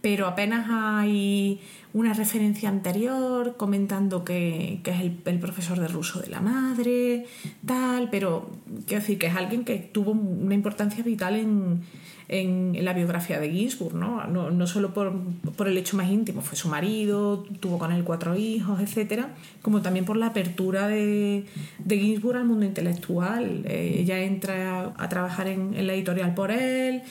pero 0.00 0.26
apenas 0.26 0.66
hay 0.70 1.60
una 1.92 2.14
referencia 2.14 2.68
anterior 2.68 3.56
comentando 3.56 4.24
que, 4.24 4.80
que 4.84 4.90
es 4.92 5.00
el, 5.00 5.38
profesor 5.38 5.78
de 5.80 5.88
ruso 5.88 6.20
de 6.20 6.28
la 6.28 6.40
madre, 6.40 7.26
tal, 7.66 8.08
pero 8.10 8.48
quiero 8.86 9.00
decir 9.00 9.18
que 9.18 9.26
es 9.26 9.34
alguien 9.34 9.64
que 9.64 9.76
tuvo 9.76 10.12
una 10.12 10.54
importancia 10.54 11.02
vital 11.02 11.34
en, 11.36 11.82
en, 12.28 12.84
la 12.84 12.92
biografía 12.92 13.40
de 13.40 13.50
Ginsburg, 13.50 13.94
¿no? 13.94 14.24
No, 14.28 14.50
no 14.50 14.66
solo 14.68 14.94
por, 14.94 15.12
por, 15.56 15.66
el 15.66 15.76
hecho 15.76 15.96
más 15.96 16.08
íntimo, 16.08 16.42
fue 16.42 16.56
su 16.56 16.68
marido, 16.68 17.44
tuvo 17.58 17.78
con 17.78 17.90
él 17.90 18.04
cuatro 18.04 18.36
hijos, 18.36 18.80
etc., 18.80 19.24
como 19.60 19.82
también 19.82 20.04
por 20.04 20.16
la 20.16 20.26
apertura 20.26 20.86
de, 20.86 21.44
de 21.78 21.98
Ginsburg 21.98 22.38
al 22.38 22.44
mundo 22.44 22.64
intelectual. 22.64 23.64
Eh, 23.64 23.96
ella 23.98 24.20
entra 24.20 24.94
a 24.96 25.08
trabajar 25.08 25.48
en, 25.48 25.74
en 25.74 25.86
la 25.88 25.94
editorial 25.94 26.34
por 26.34 26.52
él 26.52 27.02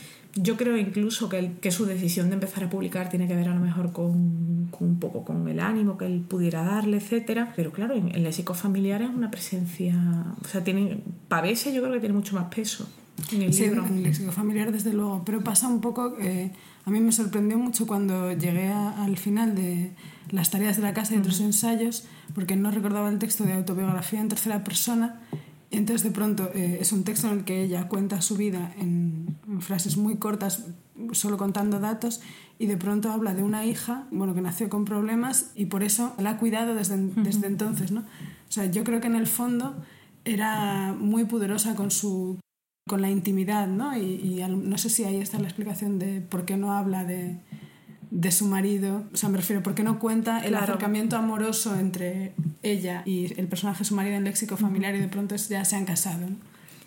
yo 0.42 0.58
creo 0.58 0.78
incluso 0.78 1.30
que, 1.30 1.54
que, 1.62 1.72
su 1.72 1.86
decisión 1.86 2.30
de 2.30 2.36
empezar 2.36 2.64
a 2.64 2.70
publicar 2.70 3.10
tiene 3.10 3.28
que 3.28 3.36
ver 3.36 3.50
a 3.50 3.54
lo 3.54 3.62
mejor 3.62 3.92
con, 3.92 4.68
con 4.72 4.88
un 4.90 5.00
poco 5.00 5.24
con 5.24 5.48
el 5.48 5.60
ánimo 5.60 5.98
que 5.98 6.06
él 6.06 6.22
pudiera 6.28 6.64
darle, 6.64 6.98
etcétera. 6.98 7.54
Pero 7.56 7.72
claro, 7.72 7.96
en, 7.96 8.14
en 8.16 8.24
léxico 8.24 8.54
familiar 8.54 9.02
es 9.02 9.10
una 9.10 9.30
presencia, 9.30 9.96
o 10.42 10.48
sea, 10.48 10.64
tiene, 10.64 11.04
Pavese 11.28 11.74
yo 11.74 11.82
creo 11.82 11.94
que 11.94 12.00
tiene 12.00 12.16
mucho 12.16 12.36
más 12.36 12.46
peso 12.54 12.88
en 13.32 13.42
el 13.42 13.54
sí, 13.54 13.64
libro. 13.64 13.86
en 13.86 13.98
el 13.98 14.04
léxico 14.04 14.32
familiar 14.32 14.72
desde 14.72 14.94
luego, 14.94 15.24
pero 15.26 15.44
pasa 15.44 15.68
un 15.68 15.82
poco, 15.82 16.18
eh, 16.20 16.52
a 16.86 16.90
mí 16.92 17.00
me 17.00 17.12
sorprendió 17.12 17.58
mucho 17.58 17.86
cuando 17.86 18.32
llegué 18.32 18.68
a, 18.68 19.04
al 19.04 19.18
final 19.18 19.56
de 19.56 19.92
las 20.32 20.52
tareas 20.52 20.78
de 20.78 20.84
la 20.84 20.94
casa 20.94 21.16
y 21.16 21.18
otros 21.18 21.40
uh 21.40 21.44
-huh. 21.44 21.48
ensayos, 21.48 22.06
porque 22.34 22.56
no 22.56 22.72
recordaba 22.72 23.10
el 23.10 23.20
texto 23.20 23.44
de 23.44 23.54
autobiografía 23.54 24.22
en 24.22 24.30
tercera 24.30 24.64
persona 24.64 25.20
y 25.72 25.78
entonces 25.78 26.04
de 26.04 26.12
pronto 26.12 26.50
eh, 26.54 26.80
es 26.82 26.92
un 26.92 27.04
texto 27.04 27.28
en 27.28 27.40
el 27.40 27.46
que 27.46 27.64
ella 27.64 27.88
cuenta 27.88 28.22
su 28.22 28.36
vida 28.36 28.74
en, 28.80 29.38
en, 29.48 29.62
frases 29.62 29.98
muy 29.98 30.18
cortas, 30.18 30.66
solo 31.12 31.38
contando 31.38 31.80
datos, 31.80 32.22
y 32.58 32.66
de 32.66 32.76
pronto 32.76 33.12
habla 33.12 33.34
de 33.34 33.44
una 33.44 33.66
hija, 33.66 34.08
bueno, 34.12 34.34
que 34.34 34.42
nació 34.42 34.70
con 34.70 34.84
problemas 34.86 35.52
y 35.56 35.68
por 35.68 35.84
eso 35.84 36.14
la 36.18 36.32
ha 36.32 36.38
cuidado 36.38 36.76
desde, 36.76 36.98
desde 36.98 37.48
entonces, 37.48 37.92
¿no? 37.92 38.02
O 38.02 38.52
sea, 38.52 38.66
yo 38.66 38.84
creo 38.84 39.00
que 39.00 39.08
en 39.08 39.16
el 39.16 39.28
fondo 39.28 39.76
era 40.26 40.94
muy 40.94 41.26
poderosa 41.26 41.76
con 41.76 41.92
su 41.92 42.40
con 42.88 43.02
la 43.04 43.12
intimidad, 43.12 43.68
¿no? 43.68 43.96
Y, 43.96 44.02
y 44.02 44.44
no 44.48 44.78
sé 44.80 44.90
si 44.90 45.04
ahí 45.04 45.18
está 45.18 45.38
la 45.38 45.48
explicación 45.48 46.00
de 46.00 46.22
por 46.22 46.46
qué 46.46 46.58
no 46.58 46.74
habla 46.74 47.04
de, 47.04 47.40
de 48.12 48.32
su 48.32 48.46
marido, 48.46 49.04
o 49.14 49.18
sea, 49.18 49.30
me 49.30 49.38
refiero, 49.38 49.62
¿por 49.62 49.76
qué 49.76 49.84
no 49.84 50.00
cuenta 50.00 50.40
el 50.40 50.50
claro. 50.50 50.64
acercamiento 50.64 51.16
amoroso 51.16 51.76
entre 51.76 52.34
ella 52.64 53.04
y 53.06 53.40
el 53.40 53.48
personaje 53.48 53.80
de 53.80 53.86
su 53.86 53.96
marido 53.96 54.16
en 54.16 54.24
léxico 54.24 54.58
familiar 54.58 54.96
y 54.96 55.00
de 55.00 55.08
pronto 55.08 55.36
ya 55.36 55.64
se 55.64 55.76
han 55.76 55.86
casado? 55.86 56.28
¿no? 56.28 56.36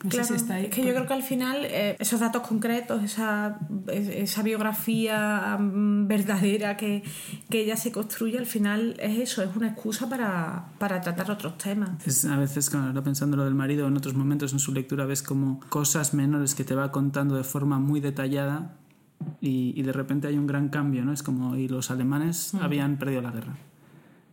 No 0.03 0.11
claro, 0.11 0.27
sé 0.27 0.35
si 0.35 0.41
está 0.41 0.55
ahí. 0.55 0.65
Es 0.65 0.71
que 0.71 0.85
yo 0.85 0.93
creo 0.93 1.07
que 1.07 1.15
al 1.15 1.23
final 1.23 1.65
eh, 1.65 1.97
esos 2.01 2.19
datos 2.19 2.43
concretos, 2.43 3.05
esa, 3.05 3.61
esa 3.87 4.43
biografía 4.43 5.57
um, 5.59 6.09
verdadera 6.09 6.77
que, 6.77 7.05
que, 7.49 7.61
ella 7.61 7.77
se 7.77 7.93
construye, 7.93 8.37
al 8.37 8.47
final 8.47 8.97
es 8.99 9.21
eso, 9.21 9.43
es 9.43 9.55
una 9.55 9.69
excusa 9.69 10.09
para, 10.09 10.71
para 10.79 11.01
tratar 11.01 11.31
otros 11.31 11.57
temas. 11.57 12.05
Es, 12.05 12.25
a 12.25 12.37
veces, 12.37 12.69
cuando 12.69 13.01
pensando 13.05 13.37
lo 13.37 13.45
del 13.45 13.55
marido, 13.55 13.87
en 13.87 13.97
otros 13.97 14.15
momentos 14.15 14.53
en 14.53 14.59
su 14.59 14.73
lectura 14.73 15.07
ves 15.07 15.23
como 15.23 15.61
cosas 15.69 16.15
menores 16.15 16.57
que 16.57 16.65
te 16.65 16.75
va 16.75 16.91
contando 16.91 17.37
de 17.37 17.45
forma 17.45 17.79
muy 17.79 18.01
detallada 18.01 18.75
y, 19.41 19.73
y 19.77 19.83
de 19.83 19.93
repente 19.93 20.29
hay 20.29 20.39
un 20.39 20.47
gran 20.47 20.69
cambio, 20.69 21.05
¿no? 21.05 21.13
Es 21.13 21.23
como, 21.23 21.57
y 21.57 21.69
los 21.69 21.91
alemanes 21.91 22.55
habían 22.55 22.99
perdido 22.99 23.23
la 23.23 23.31
guerra. 23.31 23.57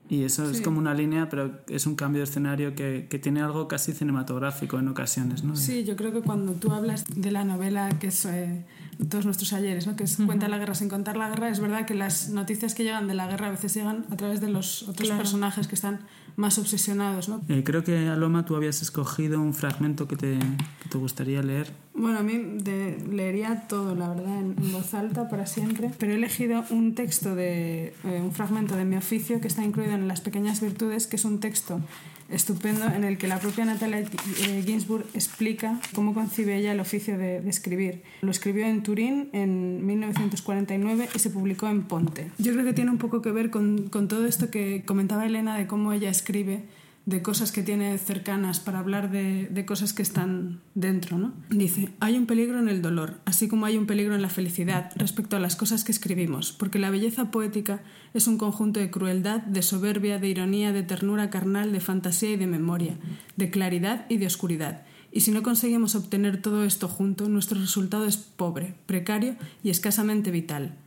Y 0.10 0.24
eso 0.24 0.50
es 0.50 0.62
como 0.62 0.80
una 0.80 0.96
línea, 0.96 1.30
pero 1.30 1.60
es 1.68 1.86
un 1.86 1.94
cambio 1.94 2.22
de 2.22 2.24
escenario 2.24 2.74
que, 2.74 3.06
que, 3.08 3.20
tiene 3.20 3.42
algo 3.42 3.68
casi 3.68 3.94
cinematográfico 3.94 4.80
en 4.80 4.88
ocasiones, 4.88 5.44
¿no? 5.44 5.56
Sí, 5.56 5.84
yo 5.84 5.96
creo 5.96 6.12
que 6.12 6.22
cuando 6.22 6.54
tú 6.54 6.72
hablas 6.72 7.06
de 7.16 7.30
la 7.30 7.44
novela 7.44 7.90
que 8.00 8.08
es 8.08 8.26
eh, 8.26 8.66
Todos 9.08 9.26
nuestros 9.26 9.54
ayeres, 9.54 9.86
¿no? 9.86 9.96
que 9.96 10.06
es 10.06 10.18
Cuenta 10.26 10.48
la 10.48 10.58
guerra 10.58 10.74
sin 10.74 10.90
contar 10.90 11.16
la 11.16 11.30
guerra, 11.30 11.50
es 11.50 11.60
verdad 11.60 11.86
que 11.86 11.94
las 11.94 12.30
noticias 12.30 12.74
que 12.74 12.84
llegan 12.84 13.08
de 13.08 13.14
la 13.14 13.28
guerra 13.28 13.48
a 13.48 13.52
veces 13.52 13.76
llegan 13.76 14.04
a 14.10 14.18
través 14.18 14.42
de 14.42 14.50
los 14.50 14.90
otros 14.90 15.12
personajes 15.12 15.68
que 15.68 15.76
están 15.76 16.00
más 16.36 16.58
obsesionados. 16.58 17.30
¿no? 17.30 17.42
Eh, 17.48 17.64
creo 17.64 17.84
que, 17.84 18.08
Aloma, 18.08 18.46
tú 18.46 18.56
habías 18.56 18.82
escogido 18.82 19.40
un 19.40 19.54
fragmento 19.54 20.08
que 20.08 20.16
te, 20.16 20.40
que 20.40 20.90
te 20.90 20.98
gustaría 20.98 21.44
leer. 21.44 21.72
Bueno, 22.00 22.20
a 22.20 22.24
mí 22.24 22.42
de, 22.64 22.98
leería 23.12 23.68
todo, 23.68 23.94
la 23.94 24.08
verdad, 24.08 24.40
en, 24.40 24.56
voz 24.72 24.94
alta 24.94 25.28
para 25.28 25.46
siempre, 25.46 25.92
pero 25.98 26.14
he 26.14 26.16
elegido 26.16 26.64
un 26.70 26.96
texto 26.96 27.36
de 27.36 27.94
eh, 28.06 28.22
un 28.24 28.32
fragmento 28.32 28.78
de 28.78 28.86
mi 28.86 28.96
oficio 28.96 29.42
que 29.42 29.50
está 29.50 29.66
incluido 29.66 29.96
en 29.96 30.08
Las 30.08 30.22
pequeñas 30.22 30.62
virtudes, 30.62 31.08
que 31.08 31.18
es 31.18 31.26
un 31.26 31.42
texto 31.42 31.82
estupendo 32.30 32.86
en 32.86 33.04
el 33.04 33.18
que 33.18 33.28
la 33.28 33.40
propia 33.40 33.66
Natalia 33.66 34.00
eh, 34.00 34.64
Ginsburg 34.66 35.06
explica 35.14 35.78
cómo 35.94 36.14
concibe 36.14 36.56
ella 36.56 36.72
el 36.72 36.80
oficio 36.80 37.18
de, 37.18 37.42
de, 37.42 37.50
escribir. 37.50 38.02
Lo 38.22 38.32
escribió 38.32 38.66
en 38.66 38.82
Turín 38.82 39.30
en 39.34 39.86
1949 39.86 41.10
y 41.14 41.20
se 41.20 41.30
publicó 41.32 41.68
en 41.68 41.84
Ponte. 41.84 42.32
Yo 42.38 42.54
creo 42.54 42.64
que 42.64 42.74
tiene 42.74 42.92
un 42.92 42.98
poco 42.98 43.22
que 43.22 43.32
ver 43.32 43.50
con, 43.50 43.90
con 43.90 44.08
todo 44.08 44.26
esto 44.26 44.50
que 44.50 44.84
comentaba 44.86 45.26
Elena 45.26 45.58
de 45.58 45.68
cómo 45.68 45.92
ella 45.92 46.10
escribe 46.10 46.64
de 47.10 47.24
cosas 47.24 47.52
que 47.52 47.64
tiene 47.64 47.98
cercanas 47.98 48.60
para 48.60 48.78
hablar 48.78 49.10
de, 49.10 49.48
de, 49.48 49.66
cosas 49.66 49.94
que 49.94 50.04
están 50.04 50.62
dentro. 50.76 51.18
¿no? 51.18 51.34
Dice, 51.50 51.90
hay 52.00 52.16
un 52.16 52.28
peligro 52.28 52.60
en 52.60 52.70
el 52.70 52.84
dolor, 52.84 53.20
así 53.26 53.48
como 53.48 53.66
hay 53.66 53.78
un 53.78 53.88
peligro 53.88 54.14
en 54.14 54.22
la 54.22 54.30
felicidad 54.30 54.92
respecto 54.96 55.36
a 55.36 55.40
las 55.40 55.56
cosas 55.56 55.84
que 55.84 55.92
escribimos, 55.92 56.52
porque 56.52 56.78
la 56.78 56.92
belleza 56.92 57.32
poética 57.32 57.82
es 58.14 58.28
un 58.28 58.38
conjunto 58.38 58.80
de 58.80 58.92
crueldad, 58.92 59.42
de 59.42 59.64
soberbia, 59.64 60.20
de 60.20 60.30
ironía, 60.30 60.72
de 60.72 60.84
ternura 60.84 61.32
carnal, 61.32 61.72
de 61.72 61.80
fantasía 61.80 62.30
y 62.30 62.38
de 62.38 62.46
memoria, 62.46 62.96
de 63.38 63.50
claridad 63.50 64.06
y 64.08 64.18
de 64.18 64.28
oscuridad. 64.28 64.86
Y 65.12 65.22
si 65.22 65.32
no 65.32 65.42
conseguimos 65.42 65.96
obtener 65.96 66.40
todo 66.40 66.64
esto 66.64 66.88
junto, 66.88 67.28
nuestro 67.28 67.60
resultado 67.60 68.06
es 68.06 68.18
pobre, 68.18 68.76
precario 68.86 69.36
y 69.64 69.72
escasamente 69.72 70.30
vital. 70.30 70.78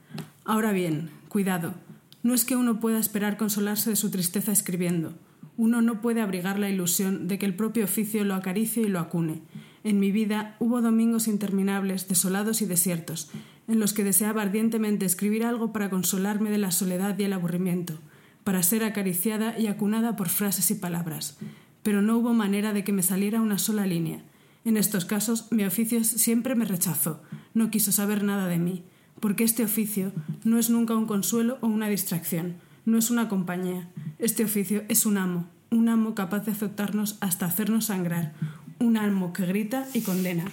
Ahora 0.45 0.71
bien, 0.71 1.11
cuidado, 1.29 1.75
no 2.23 2.33
es 2.33 2.45
que 2.45 2.55
uno 2.55 2.79
pueda 2.79 3.01
esperar 3.01 3.37
consolarse 3.37 3.91
de 3.91 3.97
su 3.97 4.13
tristeza 4.13 4.53
escribiendo, 4.53 5.15
uno 5.57 5.83
no 5.83 6.01
puede 6.01 6.21
abrigar 6.21 6.59
la 6.59 6.71
ilusión 6.71 7.29
de 7.29 7.39
que 7.39 7.47
el 7.47 7.55
propio 7.55 7.85
oficio 7.85 8.25
lo 8.25 8.35
acaricie 8.35 8.83
y 8.83 8.89
lo 8.89 9.01
acune. 9.01 9.43
En 9.85 10.01
mi 10.01 10.13
vida 10.13 10.57
hubo 10.61 10.81
domingos 10.81 11.29
interminables, 11.29 12.09
desolados 12.09 12.63
y 12.63 12.67
desiertos, 12.67 13.31
en 13.69 13.81
los 13.81 13.93
que 13.93 14.05
deseaba 14.05 14.43
ardientemente 14.43 15.05
escribir 15.05 15.45
algo 15.45 15.73
para 15.73 15.91
consolarme 15.91 16.51
de 16.51 16.59
la 16.59 16.71
soledad 16.71 17.19
y 17.19 17.25
el 17.25 17.33
aburrimiento, 17.33 17.99
para 18.45 18.63
ser 18.63 18.85
acariciada 18.85 19.59
y 19.59 19.67
acunada 19.67 20.17
por 20.17 20.29
frases 20.29 20.71
y 20.71 20.75
palabras. 20.77 21.37
Pero 21.83 22.01
no 22.01 22.17
hubo 22.17 22.33
manera 22.33 22.73
de 22.73 22.85
que 22.85 22.93
me 22.93 23.03
saliera 23.03 23.41
una 23.41 23.59
sola 23.59 23.87
línea. 23.87 24.23
En 24.65 24.77
estos 24.77 25.05
casos, 25.05 25.51
mi 25.51 25.65
oficio 25.65 26.05
siempre 26.05 26.55
me 26.55 26.65
rechazó, 26.65 27.21
no 27.55 27.71
quiso 27.71 27.91
saber 27.91 28.23
nada 28.23 28.47
de 28.47 28.59
mí, 28.59 28.85
porque 29.19 29.45
este 29.45 29.65
oficio 29.65 30.13
no 30.45 30.59
es 30.59 30.71
nunca 30.71 30.97
un 30.97 31.07
consuelo 31.07 31.59
o 31.61 31.67
una 31.67 31.89
distracción, 31.89 32.55
no 32.85 32.99
es 32.99 33.11
una 33.11 33.29
compañía. 33.29 33.89
Este 34.19 34.45
oficio 34.45 34.83
es 34.89 35.07
un 35.07 35.19
amo, 35.19 35.47
un 35.71 35.89
amo 35.89 36.15
capaz 36.15 36.45
de 36.45 36.53
azotarnos 36.53 37.17
hasta 37.21 37.47
hacernos 37.47 37.87
sangrar, 37.87 38.33
un 38.79 38.97
amo 38.97 39.33
que 39.33 39.47
grita 39.47 39.87
y 39.95 40.01
condena. 40.01 40.45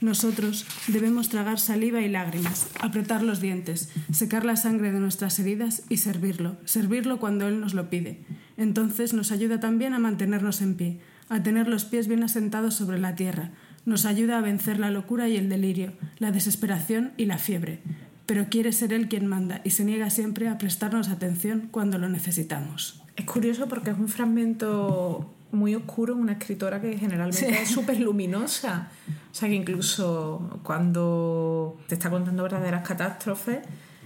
Nosotros 0.00 0.66
debemos 0.88 1.30
tragar 1.30 1.58
saliva 1.58 2.02
y 2.02 2.08
lágrimas, 2.08 2.68
apretar 2.80 3.22
los 3.22 3.40
dientes, 3.40 3.90
secar 4.12 4.44
la 4.44 4.56
sangre 4.56 4.92
de 4.92 5.00
nuestras 5.00 5.38
heridas 5.38 5.84
y 5.88 5.96
servirlo, 5.96 6.56
servirlo 6.66 7.18
cuando 7.18 7.48
Él 7.48 7.60
nos 7.60 7.72
lo 7.72 7.88
pide. 7.88 8.20
Entonces 8.58 9.14
nos 9.14 9.32
ayuda 9.32 9.58
también 9.58 9.94
a 9.94 9.98
mantenernos 9.98 10.60
en 10.60 10.74
pie, 10.74 11.00
a 11.30 11.42
tener 11.42 11.66
los 11.66 11.86
pies 11.86 12.08
bien 12.08 12.22
asentados 12.22 12.74
sobre 12.74 12.98
la 12.98 13.14
tierra, 13.14 13.52
nos 13.86 14.04
ayuda 14.04 14.38
a 14.38 14.42
vencer 14.42 14.78
la 14.78 14.90
locura 14.90 15.28
y 15.28 15.36
el 15.36 15.48
delirio, 15.48 15.92
la 16.18 16.32
desesperación 16.32 17.12
y 17.16 17.24
la 17.24 17.38
fiebre 17.38 17.80
pero 18.26 18.46
quiere 18.50 18.72
ser 18.72 18.92
él 18.92 19.08
quien 19.08 19.26
manda 19.26 19.60
y 19.64 19.70
se 19.70 19.84
niega 19.84 20.10
siempre 20.10 20.48
a 20.48 20.58
prestarnos 20.58 21.08
atención 21.08 21.68
cuando 21.70 21.98
lo 21.98 22.08
necesitamos. 22.08 23.02
Es 23.16 23.24
curioso 23.24 23.68
porque 23.68 23.90
es 23.90 23.98
un 23.98 24.08
fragmento 24.08 25.32
muy 25.52 25.74
oscuro 25.74 26.14
en 26.14 26.20
una 26.20 26.32
escritora 26.32 26.80
que 26.80 26.98
generalmente 26.98 27.46
sí. 27.46 27.54
es 27.54 27.70
súper 27.70 28.00
luminosa. 28.00 28.90
O 29.30 29.34
sea 29.34 29.48
que 29.48 29.54
incluso 29.54 30.60
cuando 30.62 31.78
te 31.88 31.94
está 31.94 32.10
contando 32.10 32.42
verdaderas 32.42 32.86
catástrofes, 32.86 33.60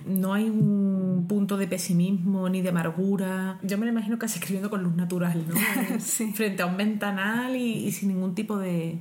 no 0.06 0.32
hay 0.32 0.48
un 0.48 1.26
punto 1.28 1.56
de 1.56 1.66
pesimismo 1.66 2.48
ni 2.48 2.62
de 2.62 2.70
amargura. 2.70 3.58
Yo 3.62 3.78
me 3.78 3.86
lo 3.86 3.92
imagino 3.92 4.18
casi 4.18 4.38
escribiendo 4.38 4.70
con 4.70 4.82
luz 4.82 4.94
natural, 4.94 5.44
¿no? 5.48 5.54
sí. 6.00 6.32
Frente 6.32 6.62
a 6.62 6.66
un 6.66 6.76
ventanal 6.76 7.56
y, 7.56 7.86
y, 7.86 7.92
sin 7.92 8.08
ningún 8.08 8.34
tipo 8.34 8.58
de. 8.58 8.98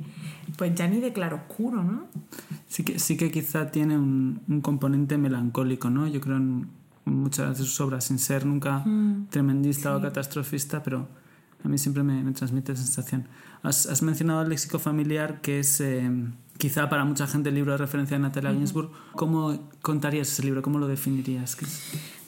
Pues 0.57 0.73
ya 0.75 0.87
ni 0.87 0.99
de 0.99 1.13
claroscuro, 1.13 1.83
¿no? 1.83 2.07
Sí 2.67 2.83
que, 2.83 2.99
sí 2.99 3.17
que 3.17 3.31
quizá 3.31 3.71
tiene 3.71 3.97
un, 3.97 4.41
un 4.47 4.61
componente 4.61 5.17
melancólico, 5.17 5.89
¿no? 5.89 6.07
Yo 6.07 6.21
creo 6.21 6.37
en 6.37 6.67
muchas 7.05 7.57
de 7.57 7.63
sus 7.63 7.79
obras, 7.81 8.05
sin 8.05 8.19
ser 8.19 8.45
nunca 8.45 8.79
mm, 8.85 9.27
tremendista 9.29 9.89
sí. 9.89 9.95
o 9.95 10.01
catastrofista, 10.01 10.83
pero 10.83 11.07
a 11.63 11.67
mí 11.67 11.77
siempre 11.77 12.03
me, 12.03 12.23
me 12.23 12.31
transmite 12.31 12.71
esa 12.71 12.83
sensación. 12.83 13.27
Has, 13.63 13.85
has, 13.87 14.01
mencionado 14.01 14.41
el 14.41 14.49
léxico 14.49 14.79
familiar, 14.79 15.41
que 15.41 15.59
es 15.59 15.81
eh, 15.81 16.09
quizá 16.59 16.89
para 16.89 17.05
mucha 17.05 17.25
gente 17.25 17.49
el 17.49 17.55
libro 17.55 17.71
de 17.71 17.77
referencia 17.77 18.17
de 18.17 18.21
Natalia 18.21 18.51
Ginsburg. 18.51 18.91
¿Cómo 19.13 19.57
contarías 19.81 20.27
ese 20.27 20.43
libro? 20.43 20.61
¿Cómo 20.61 20.77
lo 20.77 20.87
definirías? 20.87 21.57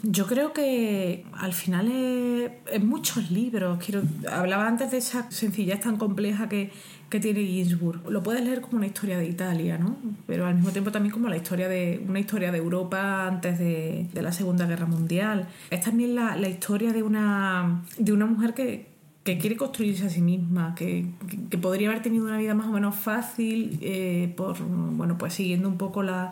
Yo 0.03 0.25
creo 0.25 0.53
que 0.53 1.25
al 1.33 1.53
final 1.53 1.91
es, 1.91 2.51
es 2.71 2.83
muchos 2.83 3.29
libros. 3.29 3.77
Quiero, 3.83 4.01
hablaba 4.31 4.67
antes 4.67 4.89
de 4.89 4.97
esa 4.97 5.29
sencillez 5.29 5.81
tan 5.81 5.97
compleja 5.97 6.47
que, 6.47 6.71
que 7.09 7.19
tiene 7.19 7.43
Ginsburg. 7.43 8.09
Lo 8.09 8.23
puedes 8.23 8.43
leer 8.43 8.61
como 8.61 8.77
una 8.77 8.87
historia 8.87 9.17
de 9.17 9.27
Italia, 9.27 9.77
¿no? 9.77 9.97
Pero 10.25 10.47
al 10.47 10.55
mismo 10.55 10.71
tiempo 10.71 10.93
también 10.93 11.11
como 11.11 11.27
la 11.27 11.35
historia 11.35 11.67
de 11.67 12.03
una 12.07 12.21
historia 12.21 12.53
de 12.53 12.57
Europa 12.57 13.27
antes 13.27 13.59
de, 13.59 14.07
de 14.13 14.21
la 14.21 14.31
Segunda 14.31 14.65
Guerra 14.65 14.85
Mundial. 14.85 15.49
Es 15.69 15.81
también 15.81 16.15
la, 16.15 16.37
la 16.37 16.47
historia 16.47 16.93
de 16.93 17.03
una, 17.03 17.83
de 17.97 18.13
una 18.13 18.25
mujer 18.25 18.53
que, 18.53 18.90
que 19.23 19.37
quiere 19.37 19.55
construirse 19.55 20.05
a 20.07 20.09
sí 20.09 20.21
misma, 20.21 20.73
que, 20.73 21.05
que, 21.49 21.57
podría 21.57 21.89
haber 21.89 22.01
tenido 22.01 22.25
una 22.25 22.37
vida 22.37 22.55
más 22.55 22.67
o 22.67 22.71
menos 22.71 22.95
fácil 22.95 23.77
eh, 23.81 24.33
por, 24.35 24.57
bueno, 24.59 25.17
pues 25.17 25.35
siguiendo 25.35 25.69
un 25.69 25.77
poco 25.77 26.01
la, 26.01 26.29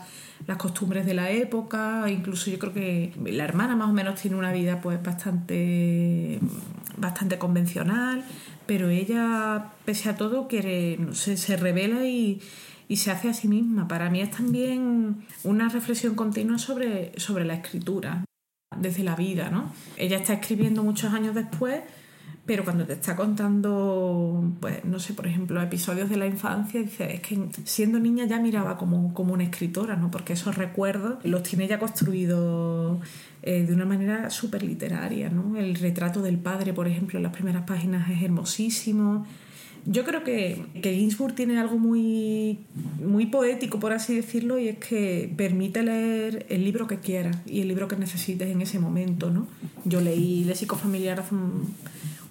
las 0.47 0.57
costumbres 0.57 1.05
de 1.05 1.13
la 1.13 1.29
época, 1.29 2.05
incluso 2.09 2.49
yo 2.49 2.57
creo 2.57 2.73
que 2.73 3.13
la 3.25 3.43
hermana 3.43 3.75
más 3.75 3.89
o 3.89 3.93
menos 3.93 4.19
tiene 4.19 4.37
una 4.37 4.51
vida 4.51 4.81
pues 4.81 5.01
bastante, 5.03 6.39
bastante 6.97 7.37
convencional, 7.37 8.23
pero 8.65 8.89
ella, 8.89 9.71
pese 9.85 10.09
a 10.09 10.15
todo, 10.15 10.47
quiere, 10.47 10.97
se 11.13 11.57
revela 11.57 12.07
y, 12.07 12.41
y 12.87 12.97
se 12.97 13.11
hace 13.11 13.29
a 13.29 13.33
sí 13.35 13.47
misma. 13.47 13.87
Para 13.87 14.09
mí 14.09 14.19
es 14.19 14.31
también 14.31 15.25
una 15.43 15.69
reflexión 15.69 16.15
continua 16.15 16.57
sobre, 16.57 17.11
sobre 17.19 17.45
la 17.45 17.53
escritura, 17.53 18.25
desde 18.75 19.03
la 19.03 19.15
vida, 19.15 19.49
¿no? 19.51 19.71
Ella 19.97 20.17
está 20.17 20.33
escribiendo 20.33 20.83
muchos 20.83 21.13
años 21.13 21.35
después 21.35 21.81
pero 22.49 22.63
cuando 22.63 22.83
te 22.83 22.93
está 22.93 23.15
contando, 23.15 24.43
pues 24.59 24.83
no 24.83 24.99
sé, 24.99 25.13
por 25.13 25.27
ejemplo, 25.27 25.61
episodios 25.61 26.09
de 26.09 26.17
la 26.17 26.25
infancia, 26.25 26.81
dice, 26.81 27.13
es 27.13 27.21
que 27.21 27.37
siendo 27.63 27.99
niña 27.99 28.25
ya 28.25 28.39
miraba 28.39 28.75
como, 28.75 29.13
como 29.13 29.35
una 29.35 29.43
escritora, 29.43 29.95
¿no? 29.95 30.09
Porque 30.09 30.33
esos 30.33 30.57
recuerdos 30.57 31.23
los 31.23 31.43
tiene 31.43 31.67
ya 31.67 31.77
construidos 31.77 33.05
eh, 33.43 33.65
de 33.67 33.71
una 33.71 33.85
manera 33.85 34.31
súper 34.31 34.63
literaria, 34.63 35.29
¿no? 35.29 35.57
El 35.57 35.75
retrato 35.75 36.23
del 36.23 36.39
padre, 36.39 36.73
por 36.73 36.87
ejemplo, 36.87 37.19
en 37.19 37.23
las 37.23 37.33
primeras 37.33 37.65
páginas 37.67 38.09
es 38.09 38.23
hermosísimo. 38.23 39.27
Yo 39.85 40.03
creo 40.03 40.23
que, 40.23 40.65
que 40.81 40.95
Ginsburg 40.95 41.35
tiene 41.35 41.59
algo 41.59 41.77
muy, 41.77 42.61
muy 42.99 43.27
poético, 43.27 43.79
por 43.79 43.93
así 43.93 44.15
decirlo, 44.15 44.57
y 44.57 44.69
es 44.69 44.79
que 44.79 45.31
permite 45.37 45.83
leer 45.83 46.47
el 46.49 46.65
libro 46.65 46.87
que 46.87 46.97
quieras 46.97 47.37
y 47.45 47.61
el 47.61 47.67
libro 47.67 47.87
que 47.87 47.95
necesites 47.95 48.49
en 48.49 48.61
ese 48.61 48.79
momento, 48.79 49.29
¿no? 49.29 49.45
Yo 49.85 50.01
leí 50.01 50.45
Léxico 50.45 50.75
Familiar 50.77 51.19
hace 51.19 51.35
un 51.35 51.75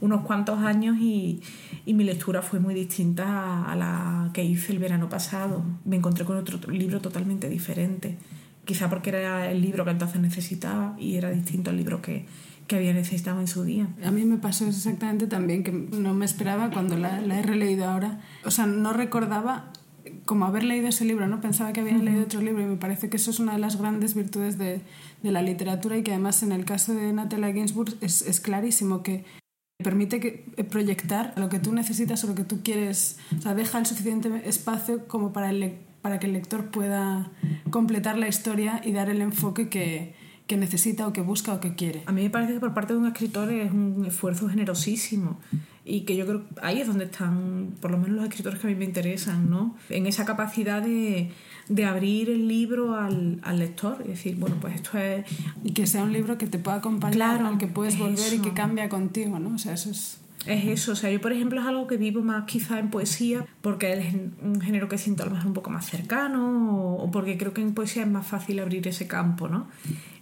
unos 0.00 0.22
cuantos 0.22 0.58
años 0.60 0.96
y, 1.00 1.40
y, 1.84 1.94
mi 1.94 2.04
lectura 2.04 2.42
fue 2.42 2.60
muy 2.60 2.74
distinta 2.74 3.64
a 3.64 3.74
la 3.76 4.30
que 4.32 4.44
hice 4.44 4.72
el 4.72 4.78
verano 4.78 5.08
pasado. 5.08 5.64
Me 5.84 5.96
encontré 5.96 6.24
con 6.24 6.36
otro 6.36 6.58
libro 6.70 7.00
totalmente 7.00 7.48
diferente. 7.48 8.16
Quizá 8.64 8.88
porque 8.88 9.10
era 9.10 9.50
el 9.50 9.60
libro 9.60 9.84
que 9.84 9.90
entonces 9.90 10.20
necesitaba 10.20 10.94
y 10.98 11.16
era 11.16 11.30
distinto 11.30 11.70
al 11.70 11.76
libro 11.76 12.02
que, 12.02 12.26
que 12.66 12.76
había 12.76 12.92
necesitado 12.92 13.40
en 13.40 13.48
su 13.48 13.64
día. 13.64 13.88
A 14.04 14.10
mí 14.10 14.24
me 14.24 14.36
pasó 14.36 14.66
exactamente 14.66 15.26
también, 15.26 15.64
que 15.64 15.72
no 15.72 16.14
me 16.14 16.26
esperaba 16.26 16.70
cuando 16.70 16.96
la, 16.96 17.20
la 17.20 17.40
he 17.40 17.42
releído 17.42 17.86
ahora. 17.86 18.20
O 18.44 18.50
sea, 18.50 18.66
no 18.66 18.92
recordaba 18.92 19.72
como 20.24 20.44
haber 20.44 20.64
leído 20.64 20.88
ese 20.88 21.04
libro, 21.04 21.26
¿no? 21.26 21.40
Pensaba 21.40 21.72
que 21.72 21.80
había 21.80 21.94
uh 21.94 22.00
-huh. 22.00 22.04
leído 22.04 22.22
otro 22.24 22.40
libro 22.40 22.62
y 22.62 22.66
me 22.66 22.76
parece 22.76 23.08
que 23.08 23.16
eso 23.16 23.30
es 23.30 23.40
una 23.40 23.54
de 23.54 23.58
las 23.58 23.76
grandes 23.76 24.14
virtudes 24.14 24.58
de, 24.58 24.82
de 25.22 25.32
la 25.32 25.42
literatura 25.42 25.96
y 25.96 26.02
que 26.02 26.12
además 26.12 26.42
en 26.42 26.52
el 26.52 26.64
caso 26.64 26.94
de 26.94 27.12
Natalia 27.12 27.52
Ginsburg 27.52 27.96
es, 28.00 28.22
es 28.22 28.40
clarísimo 28.40 29.02
que 29.02 29.24
permite 29.82 30.18
que, 30.18 30.44
eh, 30.56 30.64
proyectar 30.64 31.32
lo 31.36 31.48
que 31.48 31.60
tú 31.60 31.72
necesitas 31.72 32.24
o 32.24 32.26
lo 32.26 32.34
que 32.34 32.42
tú 32.42 32.62
quieres, 32.64 33.16
o 33.38 33.40
sea, 33.40 33.54
deja 33.54 33.78
el 33.78 33.86
suficiente 33.86 34.28
espacio 34.44 35.06
como 35.06 35.32
para 35.32 35.50
el, 35.50 35.76
para 36.02 36.18
que 36.18 36.26
el 36.26 36.32
lector 36.32 36.70
pueda 36.72 37.30
completar 37.70 38.18
la 38.18 38.26
historia 38.26 38.80
y 38.84 38.90
dar 38.90 39.08
el 39.08 39.22
enfoque 39.22 39.68
que, 39.68 40.16
que 40.48 40.56
necesita 40.56 41.06
o 41.06 41.12
que 41.12 41.20
busca 41.20 41.54
o 41.54 41.60
que 41.60 41.76
quiere. 41.76 42.02
A 42.06 42.12
mí 42.12 42.22
me 42.22 42.30
parece 42.30 42.54
que 42.54 42.60
por 42.60 42.74
parte 42.74 42.92
de 42.92 42.98
un 42.98 43.06
escritor 43.06 43.52
es 43.52 43.70
un 43.70 44.04
esfuerzo 44.04 44.48
generosísimo 44.48 45.38
y 45.84 46.00
que 46.00 46.16
yo 46.16 46.26
creo 46.26 46.42
ahí 46.60 46.80
es 46.80 46.88
donde 46.88 47.04
están 47.04 47.74
por 47.80 47.92
lo 47.92 47.98
menos 47.98 48.16
los 48.16 48.24
escritores 48.24 48.58
que 48.58 48.66
a 48.66 48.70
mí 48.70 48.76
me 48.76 48.84
interesan, 48.84 49.48
¿no? 49.48 49.76
En 49.90 50.06
esa 50.06 50.24
capacidad 50.24 50.82
de, 50.82 51.30
de 51.68 51.84
abrir 51.84 52.30
el 52.30 52.48
libro 52.48 52.94
al, 52.94 53.40
al, 53.42 53.58
lector 53.58 54.02
y 54.04 54.08
decir, 54.08 54.36
bueno, 54.36 54.56
pues 54.60 54.74
esto 54.76 54.98
es... 54.98 55.24
Y 55.64 55.72
que 55.72 55.86
sea 55.86 56.02
un 56.02 56.12
libro 56.12 56.38
que 56.38 56.46
te 56.46 56.58
pueda 56.58 56.78
acompañar, 56.78 57.14
claro, 57.14 57.46
al 57.46 57.58
que 57.58 57.66
puedes 57.66 57.98
volver 57.98 58.32
y 58.32 58.38
que 58.38 58.52
cambia 58.52 58.88
contigo, 58.88 59.38
¿no? 59.38 59.54
O 59.54 59.58
sea, 59.58 59.74
eso 59.74 59.90
es 59.90 60.20
es 60.46 60.64
eso. 60.66 60.92
O 60.92 60.96
sea, 60.96 61.10
yo, 61.10 61.20
por 61.20 61.32
ejemplo, 61.32 61.60
es 61.60 61.66
algo 61.66 61.86
que 61.86 61.96
vivo 61.96 62.22
más 62.22 62.44
quizá 62.44 62.78
en 62.78 62.90
poesía, 62.90 63.46
porque 63.60 63.92
es 63.92 64.14
un 64.42 64.60
género 64.60 64.88
que 64.88 64.98
siento 64.98 65.22
a 65.22 65.26
lo 65.26 65.32
mejor 65.32 65.48
un 65.48 65.52
poco 65.52 65.70
más 65.70 65.86
cercano, 65.86 66.94
o, 66.94 67.10
porque 67.10 67.36
creo 67.36 67.52
que 67.52 67.60
en 67.60 67.74
poesía 67.74 68.02
es 68.02 68.08
más 68.08 68.26
fácil 68.26 68.58
abrir 68.60 68.86
ese 68.88 69.06
campo, 69.06 69.48
¿no? 69.48 69.68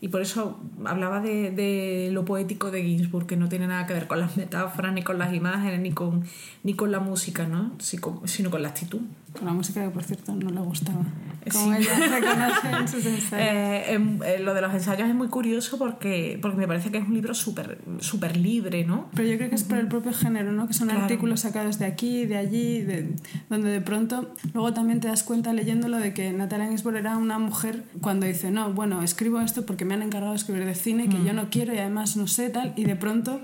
Y 0.00 0.08
por 0.08 0.20
eso 0.22 0.60
hablaba 0.84 1.20
de, 1.20 1.50
de, 1.50 2.10
lo 2.12 2.24
poético 2.24 2.70
de 2.70 2.82
Ginsburg, 2.82 3.26
que 3.26 3.36
no 3.36 3.48
tiene 3.48 3.66
nada 3.66 3.86
que 3.86 3.94
ver 3.94 4.06
con 4.06 4.20
las 4.20 4.36
metáforas, 4.36 4.92
ni 4.92 5.02
con 5.02 5.18
las 5.18 5.32
imágenes, 5.32 5.80
ni 5.80 5.92
con, 5.92 6.24
ni 6.62 6.74
con 6.74 6.92
la 6.92 7.00
música, 7.00 7.46
¿no? 7.46 7.72
sino 7.78 8.50
con 8.50 8.62
la 8.62 8.68
actitud. 8.68 9.00
Con 9.32 9.46
la 9.46 9.52
música 9.52 9.84
que, 9.84 9.90
por 9.90 10.02
cierto, 10.02 10.34
no 10.34 10.50
le 10.50 10.60
gustaba. 10.60 11.04
Como 11.52 11.74
ella 11.74 11.94
reconoce 11.94 12.70
en 12.80 12.88
sus 12.88 13.06
ensayos. 13.06 13.46
Eh, 13.46 13.92
em, 13.92 14.22
eh, 14.22 14.38
lo 14.40 14.54
de 14.54 14.62
los 14.62 14.72
ensayos 14.72 15.08
es 15.08 15.14
muy 15.14 15.28
curioso 15.28 15.78
porque, 15.78 16.38
porque 16.40 16.56
me 16.56 16.66
parece 16.66 16.90
que 16.90 16.98
es 16.98 17.06
un 17.06 17.14
libro 17.14 17.34
súper 17.34 17.78
super 18.00 18.36
libre, 18.36 18.84
¿no? 18.84 19.08
Pero 19.14 19.28
yo 19.28 19.36
creo 19.36 19.50
que 19.50 19.56
es 19.56 19.64
por 19.64 19.78
el 19.78 19.88
propio 19.88 20.12
género, 20.12 20.52
¿no? 20.52 20.66
Que 20.66 20.72
son 20.72 20.90
artículos 20.90 21.40
sacados 21.40 21.78
de 21.78 21.84
aquí, 21.84 22.26
de 22.26 22.36
allí, 22.36 22.80
de, 22.80 23.14
donde 23.48 23.70
de 23.70 23.80
pronto 23.80 24.34
luego 24.54 24.72
también 24.72 25.00
te 25.00 25.08
das 25.08 25.22
cuenta 25.22 25.52
leyéndolo 25.52 25.98
de 25.98 26.14
que 26.14 26.32
Natalia 26.32 26.68
Ginsburg 26.68 26.96
era 26.96 27.16
una 27.16 27.38
mujer 27.38 27.84
cuando 28.00 28.26
dice, 28.26 28.50
no, 28.50 28.72
bueno, 28.72 29.02
escribo 29.02 29.40
esto 29.40 29.66
porque 29.66 29.84
me 29.86 29.94
han 29.94 30.02
encargado 30.02 30.32
de 30.32 30.36
escribir 30.36 30.64
de 30.64 30.74
cine, 30.74 31.08
que 31.08 31.24
yo 31.24 31.32
no 31.32 31.48
quiero 31.50 31.74
y 31.74 31.78
además 31.78 32.16
no 32.16 32.26
sé 32.26 32.50
tal, 32.50 32.74
y 32.76 32.84
de 32.84 32.96
pronto 32.96 33.40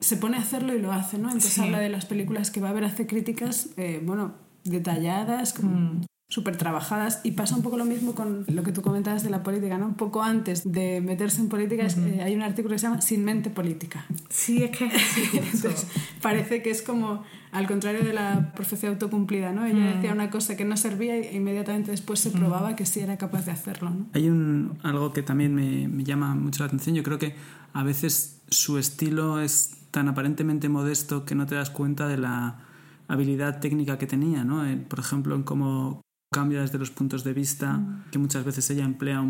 se 0.00 0.16
pone 0.16 0.36
a 0.36 0.40
hacerlo 0.40 0.74
y 0.74 0.80
lo 0.80 0.92
hace, 0.92 1.18
¿no? 1.18 1.28
Entonces 1.28 1.58
habla 1.58 1.78
de 1.78 1.90
las 1.90 2.06
películas 2.06 2.50
que 2.50 2.60
va 2.60 2.70
a 2.70 2.72
ver, 2.72 2.84
hace 2.84 3.06
críticas, 3.06 3.70
eh, 3.76 4.00
bueno, 4.02 4.34
detalladas, 4.64 5.54
mm. 5.62 6.02
Súper 6.30 6.56
trabajadas. 6.56 7.20
Y 7.24 7.32
pasa 7.32 7.56
un 7.56 7.62
poco 7.62 7.76
lo 7.76 7.84
mismo 7.84 8.14
con 8.14 8.46
lo 8.48 8.62
que 8.62 8.72
tú 8.72 8.80
comentabas 8.80 9.22
de 9.22 9.30
la 9.30 9.42
política, 9.42 9.76
¿no? 9.76 9.86
Un 9.86 9.94
poco 9.94 10.22
antes 10.22 10.72
de 10.72 11.02
meterse 11.02 11.40
en 11.40 11.48
política 11.48 11.86
eh, 11.86 12.22
hay 12.22 12.34
un 12.34 12.42
artículo 12.42 12.74
que 12.74 12.78
se 12.78 12.86
llama 12.86 13.02
Sin 13.02 13.24
mente 13.24 13.50
política. 13.50 14.06
Sí, 14.30 14.62
es 14.62 14.70
que 14.70 14.90
parece 16.22 16.62
que 16.62 16.70
es 16.70 16.82
como 16.82 17.24
al 17.50 17.66
contrario 17.66 18.04
de 18.04 18.12
la 18.12 18.52
profecía 18.54 18.88
autocumplida, 18.88 19.52
¿no? 19.52 19.66
Ella 19.66 19.74
mm. 19.74 19.94
decía 19.96 20.12
una 20.12 20.30
cosa 20.30 20.56
que 20.56 20.64
no 20.64 20.76
servía 20.76 21.16
e 21.16 21.36
inmediatamente 21.36 21.90
después 21.90 22.20
se 22.20 22.30
probaba 22.30 22.76
que 22.76 22.86
sí 22.86 23.00
era 23.00 23.18
capaz 23.18 23.44
de 23.46 23.50
hacerlo, 23.50 23.90
¿no? 23.90 24.06
Hay 24.14 24.28
un, 24.28 24.78
algo 24.84 25.12
que 25.12 25.22
también 25.22 25.54
me, 25.54 25.88
me 25.88 26.04
llama 26.04 26.36
mucho 26.36 26.62
la 26.62 26.68
atención. 26.68 26.94
Yo 26.94 27.02
creo 27.02 27.18
que 27.18 27.34
a 27.72 27.82
veces 27.82 28.40
su 28.48 28.78
estilo 28.78 29.40
es 29.40 29.76
tan 29.90 30.08
aparentemente 30.08 30.68
modesto 30.68 31.24
que 31.24 31.34
no 31.34 31.46
te 31.46 31.56
das 31.56 31.70
cuenta 31.70 32.06
de 32.06 32.18
la 32.18 32.60
habilidad 33.08 33.58
técnica 33.58 33.98
que 33.98 34.06
tenía, 34.06 34.44
¿no? 34.44 34.62
por 34.88 35.00
ejemplo, 35.00 35.34
en 35.34 35.42
cómo 35.42 36.00
cambia 36.32 36.60
desde 36.60 36.78
los 36.78 36.92
puntos 36.92 37.24
de 37.24 37.34
vista, 37.34 37.72
mm. 37.72 38.04
que 38.12 38.18
muchas 38.20 38.44
veces 38.44 38.70
ella 38.70 38.84
emplea, 38.84 39.20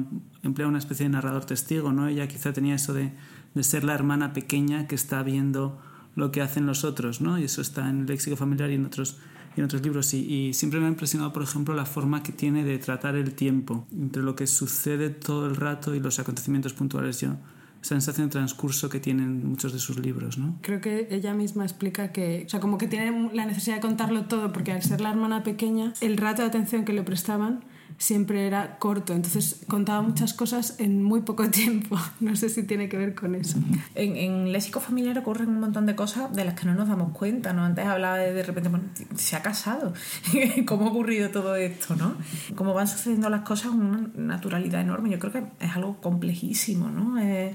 emplea 0.43 0.69
una 0.69 0.79
especie 0.79 1.05
de 1.05 1.11
narrador 1.11 1.47
testigo, 1.47 1.93
¿no? 1.93 2.07
Ella 2.07 2.29
quizá 2.29 2.53
tenía 2.53 2.75
eso 2.75 2.93
de, 2.93 3.15
de, 3.55 3.63
ser 3.63 3.85
la 3.85 3.95
hermana 3.95 4.35
pequeña 4.35 4.87
que 4.87 4.97
está 4.97 5.23
viendo 5.23 5.81
lo 6.15 6.31
que 6.31 6.43
hacen 6.43 6.67
los 6.67 6.85
otros, 6.85 7.23
¿no? 7.23 7.39
Y 7.39 7.45
eso 7.45 7.63
está 7.63 7.89
en 7.89 8.01
el 8.01 8.07
léxico 8.07 8.37
familiar 8.37 8.71
y 8.71 8.75
en 8.75 8.85
otros, 8.85 9.17
y 9.57 9.61
en 9.61 9.65
otros 9.65 9.81
libros. 9.81 10.13
Y, 10.13 10.19
y, 10.31 10.53
siempre 10.53 10.79
me 10.79 10.87
ha 10.87 10.89
impresionado, 10.91 11.33
por 11.33 11.43
ejemplo, 11.43 11.75
la 11.75 11.87
forma 11.87 12.23
que 12.23 12.33
tiene 12.33 12.65
de 12.65 12.77
tratar 12.77 13.17
el 13.17 13.33
tiempo, 13.33 13.87
entre 13.93 14.23
lo 14.23 14.37
que 14.37 14.47
sucede 14.47 15.09
todo 15.09 15.47
el 15.47 15.57
rato 15.57 15.95
y 15.95 16.01
los 16.01 16.19
acontecimientos 16.19 16.75
puntuales. 16.75 17.19
Yo 17.19 17.37
sensación 17.83 18.29
de 18.29 18.33
transcurso 18.33 18.89
que 18.89 19.01
tienen 19.01 19.49
muchos 19.49 19.73
de 19.73 19.79
sus 19.79 19.99
libros, 19.99 20.39
¿no? 20.39 20.57
Creo 20.61 20.81
que 20.81 21.09
ella 21.11 21.35
misma 21.35 21.65
explica 21.65 22.13
que, 22.13 22.45
o 22.47 22.49
sea, 22.49 22.61
como 22.61 22.79
que 22.79 22.87
tiene 22.87 23.31
la 23.33 23.47
necesidad 23.47 23.77
de 23.77 23.81
contarlo 23.81 24.27
todo, 24.27 24.53
porque 24.53 24.73
al 24.73 24.83
ser 24.83 25.01
la 25.01 25.11
hermana 25.11 25.43
pequeña, 25.43 25.93
el 26.01 26.17
rato 26.17 26.43
de 26.43 26.49
atención 26.49 26.85
que 26.85 26.93
le 26.93 27.03
prestaban 27.03 27.65
siempre 28.01 28.47
era 28.47 28.79
corto, 28.79 29.13
entonces 29.13 29.61
contaba 29.69 30.01
muchas 30.01 30.33
cosas 30.33 30.81
en 30.81 31.03
muy 31.03 31.21
poco 31.21 31.49
tiempo. 31.51 31.99
No 32.19 32.35
sé 32.35 32.49
si 32.49 32.63
tiene 32.63 32.89
que 32.89 32.97
ver 32.97 33.15
con 33.15 33.35
eso. 33.35 33.59
En, 33.95 34.17
en 34.17 34.53
léxico 34.53 34.81
familiar 34.81 35.19
ocurren 35.19 35.51
un 35.51 35.61
montón 35.61 35.85
de 35.85 35.95
cosas 35.95 36.35
de 36.35 36.47
las 36.47 36.59
que 36.59 36.67
no 36.67 36.75
nos 36.75 36.89
damos 36.89 37.13
cuenta, 37.13 37.53
¿no? 37.53 37.63
Antes 37.63 37.87
hablaba 37.87 38.17
de 38.17 38.43
repente, 38.43 38.71
bueno, 38.71 38.87
se 39.17 39.37
ha 39.37 39.43
casado, 39.43 39.93
cómo 40.67 40.87
ha 40.87 40.91
ocurrido 40.91 41.29
todo 41.29 41.55
esto, 41.57 41.95
¿no? 41.95 42.15
Cómo 42.57 42.73
van 42.73 42.89
sucediendo 42.89 43.29
las 43.29 43.43
cosas 43.43 43.69
con 43.69 43.83
una 43.83 44.11
naturalidad 44.17 44.81
enorme. 44.81 45.11
Yo 45.11 45.19
creo 45.19 45.33
que 45.33 45.45
es 45.61 45.77
algo 45.77 46.01
complejísimo, 46.01 46.89
¿no? 46.89 47.21
Eh, 47.21 47.55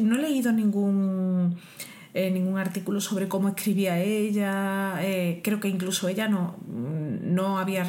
no 0.00 0.16
he 0.16 0.22
leído 0.22 0.52
ningún 0.52 1.58
eh, 2.14 2.30
ningún 2.30 2.58
artículo 2.58 3.00
sobre 3.00 3.26
cómo 3.26 3.48
escribía 3.48 3.98
ella. 3.98 5.02
Eh, 5.02 5.40
creo 5.42 5.60
que 5.60 5.68
incluso 5.68 6.08
ella 6.08 6.28
no, 6.28 6.56
no 6.68 7.58
había 7.58 7.84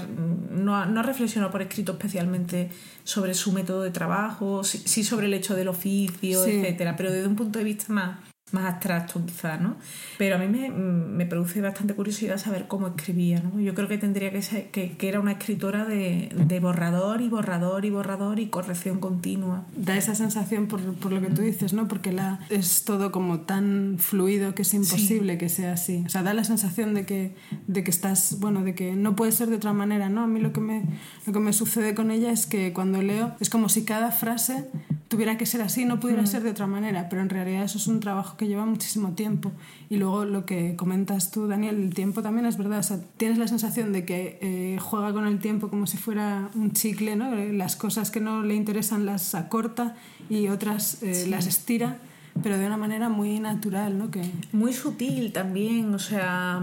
no, 0.54 0.86
no 0.86 1.04
reflexionó 1.04 1.52
por 1.52 1.62
escrito 1.62 1.94
especialmente 1.94 2.70
sobre 3.04 3.34
su 3.34 3.52
método 3.52 3.82
de 3.82 3.92
trabajo, 3.92 4.64
sí, 4.64 5.04
sobre 5.04 5.28
el 5.28 5.34
hecho 5.34 5.56
del 5.56 5.68
oficio, 5.68 6.46
etcétera, 6.46 6.96
pero 6.96 7.12
desde 7.12 7.28
un 7.28 7.36
punto 7.36 7.60
de 7.60 7.66
vista 7.66 7.92
más 7.92 8.33
más 8.54 8.66
abstracto 8.66 9.26
quizás, 9.26 9.60
¿no? 9.60 9.76
Pero 10.18 10.36
a 10.36 10.38
mí 10.38 10.48
me, 10.48 10.70
me, 10.70 11.26
produce 11.26 11.60
bastante 11.60 11.96
curiosidad 11.96 12.38
saber 12.38 12.68
cómo 12.68 12.88
escribía, 12.88 13.42
¿no? 13.42 13.60
Yo 13.60 13.74
creo 13.74 13.88
que 13.88 13.98
tendría 13.98 14.32
que 14.32 14.42
ser, 14.42 14.70
que, 14.70 14.96
que 14.96 15.10
era 15.10 15.20
una 15.20 15.34
escritora 15.34 15.86
de, 15.86 16.30
de, 16.36 16.60
borrador 16.60 17.22
y 17.22 17.30
borrador 17.30 17.84
y 17.84 17.90
borrador 17.90 18.40
y 18.40 18.48
corrección 18.48 19.00
continua. 19.00 19.66
Da 19.76 19.98
esa 19.98 20.14
sensación 20.14 20.68
por, 20.68 20.82
por 20.96 21.12
lo 21.12 21.20
que 21.20 21.28
tú 21.28 21.42
dices, 21.42 21.74
¿no? 21.74 21.88
Porque 21.88 22.12
la, 22.12 22.40
es 22.50 22.84
todo 22.86 23.12
como 23.12 23.42
tan 23.42 23.98
fluido 24.00 24.54
que 24.54 24.62
es 24.62 24.74
imposible 24.74 25.38
que 25.40 25.50
sea 25.50 25.74
así. 25.74 26.04
O 26.06 26.10
sea, 26.10 26.22
da 26.22 26.34
la 26.36 26.44
sensación 26.44 26.94
de 26.94 27.06
que, 27.06 27.36
de 27.68 27.84
que 27.84 27.90
estás, 27.90 28.38
bueno, 28.40 28.64
de 28.64 28.76
que 28.76 28.94
no 28.94 29.16
puede 29.16 29.32
ser 29.32 29.50
de 29.50 29.56
otra 29.56 29.74
manera, 29.74 30.10
¿no? 30.10 30.22
A 30.22 30.28
mí 30.28 30.40
lo 30.40 30.54
que 30.54 30.62
me, 30.62 30.84
lo 31.26 31.34
que 31.34 31.40
me 31.40 31.54
sucede 31.54 31.96
con 31.96 32.12
ella 32.12 32.32
es 32.32 32.46
que 32.46 32.72
cuando 32.72 33.02
leo 33.02 33.36
es 33.40 33.50
como 33.50 33.68
si 33.68 33.84
cada 33.84 34.12
frase 34.12 34.70
tuviera 35.14 35.38
que 35.38 35.46
ser 35.46 35.62
así, 35.62 35.86
no 35.86 36.00
pudiera 36.00 36.24
mm. 36.24 36.28
ser 36.28 36.42
de 36.42 36.50
otra 36.50 36.66
manera, 36.66 37.08
pero 37.08 37.22
en 37.22 37.30
realidad 37.30 37.64
eso 37.64 37.78
es 37.78 37.86
un 37.86 38.00
trabajo 38.00 38.36
que 38.36 38.48
lleva 38.48 38.66
muchísimo 38.66 39.12
tiempo. 39.12 39.52
Y 39.88 39.98
luego 39.98 40.26
lo 40.26 40.44
que 40.48 40.76
comentas 40.76 41.30
tú, 41.30 41.48
Daniel, 41.48 41.76
el 41.76 41.94
tiempo 41.94 42.24
también 42.24 42.48
es 42.48 42.58
verdad, 42.58 42.80
o 42.80 42.84
sea, 42.84 43.00
tienes 43.18 43.38
la 43.38 43.48
sensación 43.48 43.94
de 43.94 44.06
que 44.06 44.40
eh, 44.42 44.80
juega 44.82 45.14
con 45.14 45.28
el 45.28 45.38
tiempo 45.38 45.70
como 45.70 45.86
si 45.86 45.98
fuera 45.98 46.50
un 46.56 46.72
chicle, 46.72 47.16
¿no? 47.16 47.36
Las 47.36 47.76
cosas 47.76 48.10
que 48.10 48.22
no 48.22 48.42
le 48.42 48.56
interesan 48.56 49.06
las 49.06 49.36
acorta 49.36 49.96
y 50.32 50.48
otras 50.48 51.04
eh, 51.04 51.28
las 51.30 51.46
estira 51.46 52.00
pero 52.42 52.58
de 52.58 52.66
una 52.66 52.78
manera 52.78 53.10
muy 53.10 53.40
natural, 53.40 53.98
¿no? 53.98 54.10
Que... 54.10 54.22
Muy 54.52 54.74
sutil 54.74 55.32
también, 55.32 55.94
o 55.94 56.00
sea, 56.00 56.62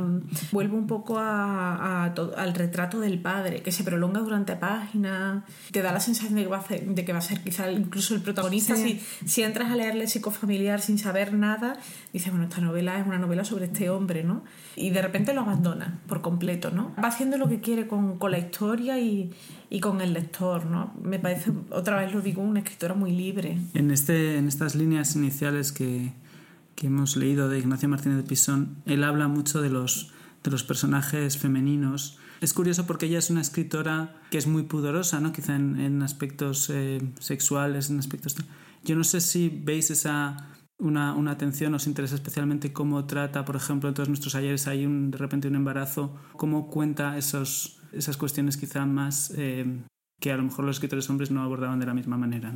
vuelve 0.52 0.76
un 0.76 0.86
poco 0.86 1.18
a, 1.18 2.04
al 2.04 2.54
retrato 2.54 2.98
del 3.00 3.20
padre, 3.20 3.62
que 3.62 3.70
se 3.70 3.84
prolonga 3.84 4.20
durante 4.20 4.56
páginas, 4.56 5.44
te 5.70 5.82
da 5.82 5.92
la 5.92 6.00
sensación 6.00 6.34
de 6.34 6.42
que 6.42 6.48
va 6.48 6.58
a 6.58 6.62
ser, 6.62 6.84
de 6.84 7.04
que 7.04 7.12
va 7.12 7.18
a 7.18 7.22
ser 7.22 7.40
quizá 7.42 7.70
incluso 7.70 8.14
el 8.14 8.20
protagonista. 8.20 8.74
Si, 8.74 9.00
si 9.24 9.42
entras 9.42 9.70
a 9.70 9.76
leerle 9.76 10.06
psicofamiliar 10.06 10.80
sin 10.80 10.98
saber 10.98 11.32
nada, 11.32 11.74
dices, 12.12 12.30
bueno, 12.30 12.46
esta 12.46 12.60
novela 12.60 12.98
es 12.98 13.06
una 13.06 13.18
novela 13.18 13.44
sobre 13.44 13.66
este 13.66 13.90
hombre, 13.90 14.24
¿no? 14.24 14.42
Y 14.76 14.90
de 14.90 15.02
repente 15.02 15.34
lo 15.34 15.42
abandona 15.42 16.00
por 16.08 16.20
completo, 16.20 16.70
¿no? 16.70 16.92
Va 17.02 17.08
haciendo 17.08 17.38
lo 17.38 17.48
que 17.48 17.60
quiere 17.60 17.86
con, 17.86 18.18
con 18.18 18.30
la 18.32 18.38
historia 18.38 18.98
y, 18.98 19.30
y 19.70 19.78
con 19.78 20.00
el 20.00 20.12
lector, 20.12 20.66
¿no? 20.66 20.92
Me 21.00 21.20
parece, 21.20 21.52
otra 21.70 22.00
vez 22.00 22.12
lo 22.12 22.20
digo, 22.20 22.42
una 22.42 22.58
escritora 22.58 22.94
muy 22.94 23.12
libre. 23.12 23.56
En, 23.72 23.92
este, 23.92 24.36
en 24.36 24.48
estas 24.48 24.74
líneas 24.74 25.14
iniciales 25.14 25.70
que, 25.70 26.12
que 26.74 26.88
hemos 26.88 27.16
leído 27.16 27.48
de 27.48 27.60
Ignacio 27.60 27.88
Martínez 27.88 28.18
de 28.18 28.24
Pisón, 28.24 28.82
él 28.84 29.04
habla 29.04 29.28
mucho 29.28 29.62
de 29.62 29.70
los, 29.70 30.12
de 30.42 30.50
los 30.50 30.64
personajes 30.64 31.38
femeninos. 31.38 32.18
Es 32.40 32.52
curioso 32.52 32.84
porque 32.86 33.06
ella 33.06 33.18
es 33.18 33.30
una 33.30 33.42
escritora 33.42 34.20
que 34.30 34.38
es 34.38 34.48
muy 34.48 34.64
pudorosa, 34.64 35.20
¿no? 35.20 35.32
Quizá 35.32 35.54
en, 35.54 35.78
en 35.78 36.02
aspectos 36.02 36.68
eh, 36.70 37.00
sexuales, 37.20 37.90
en 37.90 38.00
aspectos... 38.00 38.36
Yo 38.82 38.96
no 38.96 39.04
sé 39.04 39.20
si 39.20 39.50
veis 39.50 39.90
esa 39.90 40.48
una, 40.80 41.14
una, 41.14 41.32
atención, 41.32 41.74
os 41.74 41.86
interesa 41.86 42.14
especialmente 42.14 42.72
cómo 42.72 43.04
trata, 43.04 43.44
por 43.44 43.56
ejemplo, 43.56 43.88
en 43.88 43.94
todos 43.94 44.08
nuestros 44.08 44.34
ayeres 44.34 44.66
hay 44.66 44.86
un, 44.86 45.10
de 45.10 45.18
repente 45.18 45.48
un 45.48 45.54
embarazo, 45.54 46.16
cómo 46.36 46.68
cuenta 46.68 47.18
esos, 47.18 47.79
esas 47.92 48.16
cuestiones 48.16 48.56
quizá 48.56 48.86
más 48.86 49.32
eh, 49.36 49.64
que 50.20 50.32
a 50.32 50.36
lo 50.36 50.42
mejor 50.42 50.64
los 50.64 50.76
escritores 50.76 51.08
hombres 51.10 51.30
no 51.30 51.42
abordaban 51.42 51.80
de 51.80 51.86
la 51.86 51.94
misma 51.94 52.16
manera. 52.16 52.52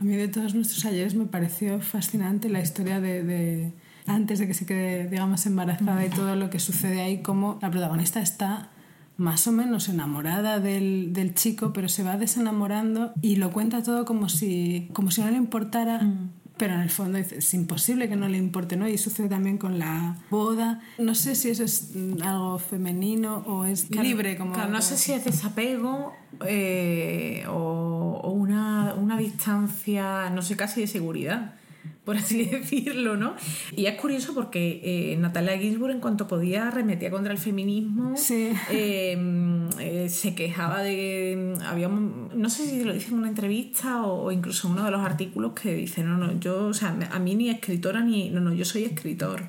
A 0.00 0.04
mí 0.04 0.14
de 0.14 0.28
todos 0.28 0.54
nuestros 0.54 0.84
ayeres 0.84 1.14
me 1.14 1.26
pareció 1.26 1.80
fascinante 1.80 2.48
la 2.48 2.60
historia 2.60 3.00
de, 3.00 3.24
de, 3.24 3.72
antes 4.06 4.38
de 4.38 4.46
que 4.46 4.54
se 4.54 4.66
quede, 4.66 5.08
digamos, 5.08 5.44
embarazada 5.46 6.04
y 6.06 6.10
todo 6.10 6.36
lo 6.36 6.50
que 6.50 6.60
sucede 6.60 7.00
ahí, 7.00 7.22
cómo 7.22 7.58
la 7.60 7.70
protagonista 7.70 8.20
está 8.20 8.70
más 9.16 9.46
o 9.46 9.52
menos 9.52 9.88
enamorada 9.88 10.60
del, 10.60 11.12
del 11.12 11.34
chico, 11.34 11.72
pero 11.72 11.88
se 11.88 12.02
va 12.02 12.16
desenamorando 12.16 13.12
y 13.20 13.36
lo 13.36 13.50
cuenta 13.50 13.82
todo 13.82 14.04
como 14.04 14.28
si, 14.28 14.88
como 14.92 15.10
si 15.10 15.20
no 15.20 15.30
le 15.30 15.36
importara. 15.36 16.02
Mm 16.02 16.39
pero 16.60 16.74
en 16.74 16.80
el 16.80 16.90
fondo 16.90 17.16
es 17.16 17.54
imposible 17.54 18.06
que 18.10 18.16
no 18.16 18.28
le 18.28 18.36
importe, 18.36 18.76
¿no? 18.76 18.86
Y 18.86 18.98
sucede 18.98 19.30
también 19.30 19.56
con 19.56 19.78
la 19.78 20.18
boda. 20.28 20.82
No 20.98 21.14
sé 21.14 21.34
si 21.34 21.48
eso 21.48 21.64
es 21.64 21.92
algo 22.22 22.58
femenino 22.58 23.38
o 23.46 23.64
es 23.64 23.90
libre 23.90 24.36
como... 24.36 24.54
no 24.54 24.82
sé 24.82 24.98
si 24.98 25.12
es 25.12 25.24
desapego 25.24 26.12
eh, 26.46 27.44
o, 27.48 28.30
una, 28.30 28.92
una 28.92 29.16
distancia, 29.16 30.28
no 30.28 30.42
sé, 30.42 30.54
casi 30.54 30.82
de 30.82 30.86
seguridad 30.86 31.54
por 32.04 32.16
así 32.16 32.44
decirlo, 32.50 33.16
¿no? 33.16 33.34
Y 33.76 33.86
es 33.86 33.94
curioso 34.00 34.34
porque 34.34 34.80
eh, 34.82 35.16
Natalia 35.16 35.58
Ginsburg, 35.58 35.92
en 35.92 36.00
cuanto 36.00 36.26
podía, 36.26 36.68
arremetía 36.68 37.10
contra 37.10 37.32
el 37.32 37.38
feminismo, 37.38 38.14
em, 38.70 39.68
eh, 39.78 40.08
se 40.08 40.34
quejaba 40.34 40.82
de... 40.82 41.54
Había, 41.64 41.88
no 41.88 42.50
sé 42.50 42.66
si 42.66 42.84
lo 42.84 42.92
dice 42.92 43.08
en 43.08 43.18
una 43.18 43.28
entrevista 43.28 44.02
o, 44.02 44.32
incluso 44.32 44.68
en 44.68 44.74
uno 44.74 44.84
de 44.84 44.90
los 44.90 45.00
artículos 45.00 45.52
que 45.52 45.74
dice, 45.74 46.02
no, 46.02 46.16
no, 46.16 46.38
yo, 46.38 46.66
o 46.66 46.74
sea, 46.74 46.96
a 47.10 47.18
mí 47.18 47.34
ni 47.34 47.50
escritora 47.50 48.00
ni... 48.00 48.30
No, 48.30 48.40
no, 48.40 48.52
yo 48.52 48.64
soy 48.64 48.84
escritor. 48.84 49.42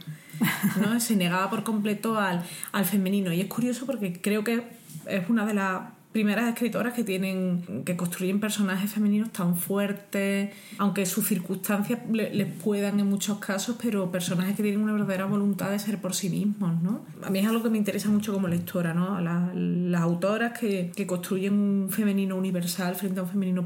¿no? 0.79 0.99
Se 0.99 1.15
negaba 1.15 1.49
por 1.49 1.63
completo 1.63 2.19
al, 2.19 2.43
al 2.71 2.85
femenino. 2.85 3.31
Y 3.31 3.41
es 3.41 3.47
curioso 3.47 3.85
porque 3.85 4.19
creo 4.21 4.43
que 4.43 4.63
es 5.07 5.29
una 5.29 5.45
de 5.45 5.53
las 5.53 5.81
primeras 6.12 6.47
escritoras 6.50 6.93
que 6.93 7.04
tienen 7.04 7.84
que 7.86 7.95
construyen 7.95 8.39
personajes 8.39 8.91
femeninos 8.91 9.32
tan 9.32 9.56
fuertes, 9.56 10.52
aunque 10.78 11.06
sus 11.06 11.28
circunstancias 11.28 12.00
les 12.12 12.47
puedan 12.47 13.00
en 13.00 13.08
muchos 13.08 13.39
casos, 13.39 13.78
pero 13.82 14.12
personajes 14.12 14.56
que 14.56 14.63
tienen 14.63 14.82
una 14.82 14.91
verdadera 14.93 15.26
voluntad 15.26 15.71
de 15.71 15.80
ser 15.80 16.00
por 16.00 16.13
sí 16.13 16.30
mismos, 16.30 16.82
¿no? 16.82 17.06
A 17.24 17.30
mí 17.30 17.39
es 17.39 17.47
algo 17.47 17.63
que 17.63 17.69
me 17.69 17.78
interesa 17.78 18.10
mucho 18.10 18.34
como 18.34 18.47
lectora, 18.47 18.93
¿no? 18.93 19.21
las 19.21 20.02
autoras 20.02 20.58
que, 20.58 20.91
que, 20.95 21.08
construyen 21.08 21.54
un 21.54 21.89
femenino 21.89 22.36
universal 22.36 22.95
frente 22.95 23.19
a 23.19 23.24
un 23.24 23.30
femenino 23.30 23.63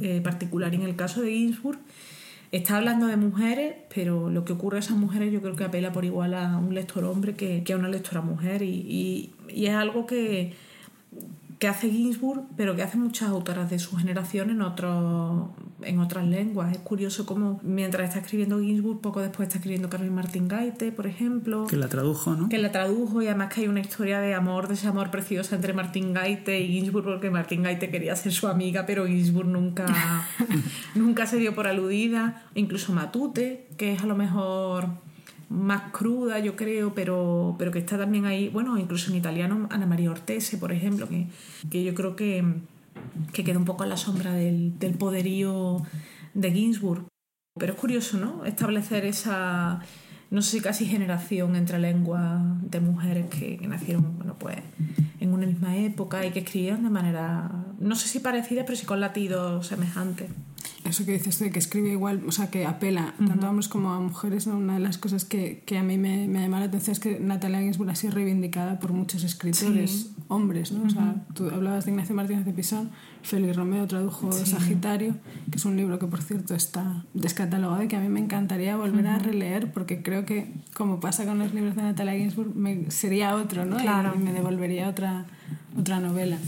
eh, 0.00 0.20
particular. 0.22 0.72
Y 0.72 0.76
en 0.76 0.82
el 0.82 0.96
caso 0.96 1.22
de 1.22 1.32
Ginsburg, 1.32 1.78
está 2.52 2.76
hablando 2.76 3.06
de 3.06 3.16
mujeres, 3.16 3.76
pero 3.94 4.28
lo 4.28 4.44
que 4.44 4.52
ocurre 4.52 4.76
a 4.76 4.80
esas 4.80 4.96
mujeres 4.96 5.32
yo 5.32 5.40
creo 5.40 5.56
que 5.56 5.64
apela 5.64 5.92
por 5.92 6.04
igual 6.04 6.34
a 6.34 6.58
un 6.58 6.74
lector 6.74 7.04
hombre 7.04 7.34
que, 7.34 7.64
a 7.72 7.76
una 7.76 7.88
lectora 7.88 8.20
mujer. 8.20 8.62
y, 8.62 9.32
y 9.48 9.66
es 9.66 9.74
algo 9.74 10.06
que 10.06 10.67
que 11.58 11.66
hace 11.66 11.90
Ginsburg, 11.90 12.44
pero 12.56 12.76
que 12.76 12.82
hace 12.82 12.96
muchas 12.98 13.28
autoras 13.28 13.68
de 13.68 13.78
su 13.78 13.96
generación 13.96 14.50
en, 14.50 14.62
otro, 14.62 15.54
en 15.82 15.98
otras 15.98 16.24
lenguas. 16.24 16.72
Es 16.72 16.78
curioso 16.78 17.26
cómo 17.26 17.58
mientras 17.64 18.08
está 18.08 18.20
escribiendo 18.20 18.60
Ginsburg, 18.60 19.00
poco 19.00 19.20
después 19.20 19.48
está 19.48 19.58
escribiendo 19.58 19.88
Carmen 19.88 20.14
Martín 20.14 20.46
Gaite, 20.46 20.92
por 20.92 21.08
ejemplo. 21.08 21.66
Que 21.66 21.76
la 21.76 21.88
tradujo, 21.88 22.36
¿no? 22.36 22.48
Que 22.48 22.58
la 22.58 22.70
tradujo 22.70 23.22
y 23.22 23.26
además 23.26 23.52
que 23.52 23.62
hay 23.62 23.68
una 23.68 23.80
historia 23.80 24.20
de 24.20 24.34
amor, 24.34 24.68
de 24.68 24.74
ese 24.74 24.86
amor 24.86 25.10
precioso 25.10 25.56
entre 25.56 25.72
Martín 25.72 26.14
Gaite 26.14 26.60
y 26.60 26.68
Ginsburg, 26.68 27.04
porque 27.04 27.30
Martín 27.30 27.64
Gaite 27.64 27.90
quería 27.90 28.14
ser 28.14 28.32
su 28.32 28.46
amiga, 28.46 28.86
pero 28.86 29.06
Ginsburg 29.06 29.48
nunca, 29.48 29.86
nunca 30.94 31.26
se 31.26 31.38
dio 31.38 31.56
por 31.56 31.66
aludida. 31.66 32.44
Incluso 32.54 32.92
Matute, 32.92 33.68
que 33.76 33.94
es 33.94 34.02
a 34.02 34.06
lo 34.06 34.14
mejor 34.14 35.07
más 35.48 35.92
cruda, 35.92 36.38
yo 36.38 36.56
creo, 36.56 36.94
pero, 36.94 37.56
pero 37.58 37.70
que 37.70 37.78
está 37.78 37.96
también 37.96 38.26
ahí, 38.26 38.48
bueno, 38.48 38.78
incluso 38.78 39.10
en 39.10 39.16
italiano, 39.16 39.66
Ana 39.70 39.86
María 39.86 40.10
Ortese, 40.10 40.58
por 40.58 40.72
ejemplo, 40.72 41.08
que, 41.08 41.28
que 41.70 41.84
yo 41.84 41.94
creo 41.94 42.16
que, 42.16 42.44
que, 43.32 43.44
queda 43.44 43.58
un 43.58 43.64
poco 43.64 43.84
en 43.84 43.90
la 43.90 43.96
sombra 43.96 44.32
del, 44.32 44.78
del 44.78 44.94
poderío 44.94 45.82
de 46.34 46.52
Ginsburg. 46.52 47.06
Pero 47.58 47.72
es 47.72 47.78
curioso, 47.78 48.18
¿no? 48.18 48.44
Establecer 48.44 49.04
esa, 49.04 49.80
no 50.30 50.42
sé 50.42 50.58
si 50.58 50.60
casi 50.60 50.86
generación 50.86 51.56
entre 51.56 51.78
lenguas 51.78 52.40
de 52.70 52.80
mujeres 52.80 53.26
que, 53.26 53.56
que, 53.56 53.66
nacieron, 53.66 54.16
bueno, 54.18 54.36
pues 54.38 54.58
en 55.18 55.32
una 55.32 55.46
misma 55.46 55.76
época 55.76 56.24
y 56.26 56.30
que 56.30 56.40
escribían 56.40 56.84
de 56.84 56.90
manera, 56.90 57.50
no 57.78 57.96
sé 57.96 58.06
si 58.08 58.20
parecida, 58.20 58.64
pero 58.64 58.76
sí 58.76 58.86
con 58.86 59.00
latidos 59.00 59.66
semejantes 59.66 60.28
eso 60.84 61.04
que 61.04 61.12
dices 61.12 61.38
de 61.38 61.50
que 61.50 61.58
escribe 61.58 61.90
igual, 61.90 62.22
o 62.26 62.32
sea, 62.32 62.50
que 62.50 62.66
apela 62.66 63.14
tanto 63.18 63.46
a 63.46 63.50
hombres 63.50 63.68
como 63.68 63.92
a 63.92 64.00
mujeres, 64.00 64.46
una 64.46 64.74
de 64.74 64.80
las 64.80 64.98
cosas 64.98 65.24
que, 65.24 65.62
que 65.66 65.78
a 65.78 65.82
mí 65.82 65.98
me, 65.98 66.28
me 66.28 66.40
llama 66.40 66.60
la 66.60 66.66
atención 66.66 66.92
es 66.92 67.00
que 67.00 67.20
Natalia 67.20 67.60
Ginsburg 67.60 67.90
ha 67.90 67.94
sido 67.94 68.14
reivindicada 68.14 68.78
por 68.80 68.92
muchos 68.92 69.24
escritores 69.24 70.10
hombres, 70.28 70.72
¿no? 70.72 70.84
O 70.86 70.90
sea, 70.90 71.26
tú 71.34 71.48
hablabas 71.48 71.84
de 71.84 71.90
Ignacio 71.90 72.14
Martínez 72.14 72.44
de 72.44 72.52
Pisón, 72.52 72.90
Félix 73.22 73.56
Romeo 73.56 73.86
tradujo 73.86 74.30
Sagitario, 74.32 75.16
que 75.50 75.56
es 75.56 75.64
un 75.64 75.76
libro 75.76 75.98
que, 75.98 76.06
por 76.06 76.22
cierto, 76.22 76.54
está 76.54 77.04
descatalogado 77.14 77.82
y 77.82 77.88
que 77.88 77.96
a 77.96 78.00
mí 78.00 78.08
me 78.08 78.20
encantaría 78.20 78.76
volver 78.76 79.06
a 79.08 79.18
releer 79.18 79.72
porque 79.72 80.02
creo 80.02 80.24
que, 80.24 80.52
como 80.74 81.00
pasa 81.00 81.24
con 81.24 81.38
los 81.38 81.54
libros 81.54 81.76
de 81.76 81.82
Natalia 81.82 82.14
Ginsburg, 82.14 82.54
me, 82.54 82.90
sería 82.90 83.34
otro, 83.34 83.64
¿no? 83.64 83.76
Claro. 83.76 84.14
Y, 84.14 84.18
me 84.18 84.32
devolvería 84.32 84.88
otra, 84.88 85.26
otra 85.78 85.98
novela. 85.98 86.38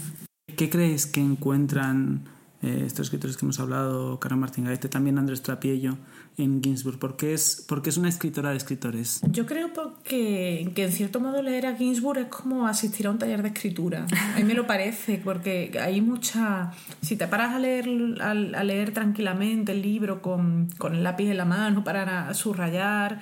¿Qué 0.57 0.69
creéis 0.69 1.07
que 1.07 1.21
encuentran 1.21 2.25
eh, 2.63 2.83
estos 2.87 3.07
escritores 3.07 3.37
que 3.37 3.47
hemos 3.47 3.59
hablado, 3.59 4.21
Carmen 4.21 4.41
Martín 4.41 4.65
Gaete, 4.65 4.89
también 4.89 5.19
Andrés 5.19 5.43
Trapiello 5.43 5.97
en 6.37 6.63
Ginsburg? 6.63 6.99
¿Por 6.99 7.17
qué, 7.17 7.33
es, 7.33 7.65
porque 7.67 7.91
es 7.91 7.97
una 7.97 8.09
escritora 8.09 8.51
de 8.51 8.57
escritores? 8.57 9.21
Yo 9.31 9.47
creo 9.47 9.73
porque, 9.73 10.71
que 10.75 10.85
en 10.85 10.93
cierto 10.93 11.21
modo 11.21 11.43
leer 11.43 11.67
a 11.67 11.77
Ginsburg 11.77 12.19
es 12.19 12.27
como 12.27 12.67
asistir 12.67 13.07
a 13.07 13.11
un 13.11 13.19
taller 13.19 13.43
de 13.43 13.49
escritura. 13.49 14.07
A 14.35 14.39
mí 14.39 14.45
me 14.45 14.55
lo 14.55 14.67
parece, 14.67 15.21
porque 15.23 15.73
hay 15.81 16.01
mucha... 16.01 16.73
Si 17.01 17.17
te 17.17 17.27
paras 17.29 17.55
a 17.55 17.59
leer, 17.59 17.89
a, 18.21 18.35
leer 18.35 18.93
tranquilamente 18.93 19.73
el 19.73 19.83
libro 19.83 20.21
con, 20.21 20.69
con 20.77 20.95
el 20.95 21.03
lápiz 21.03 21.31
en 21.31 21.37
la 21.39 21.45
mano 21.47 21.83
para 21.83 22.33
subrayar 22.35 23.21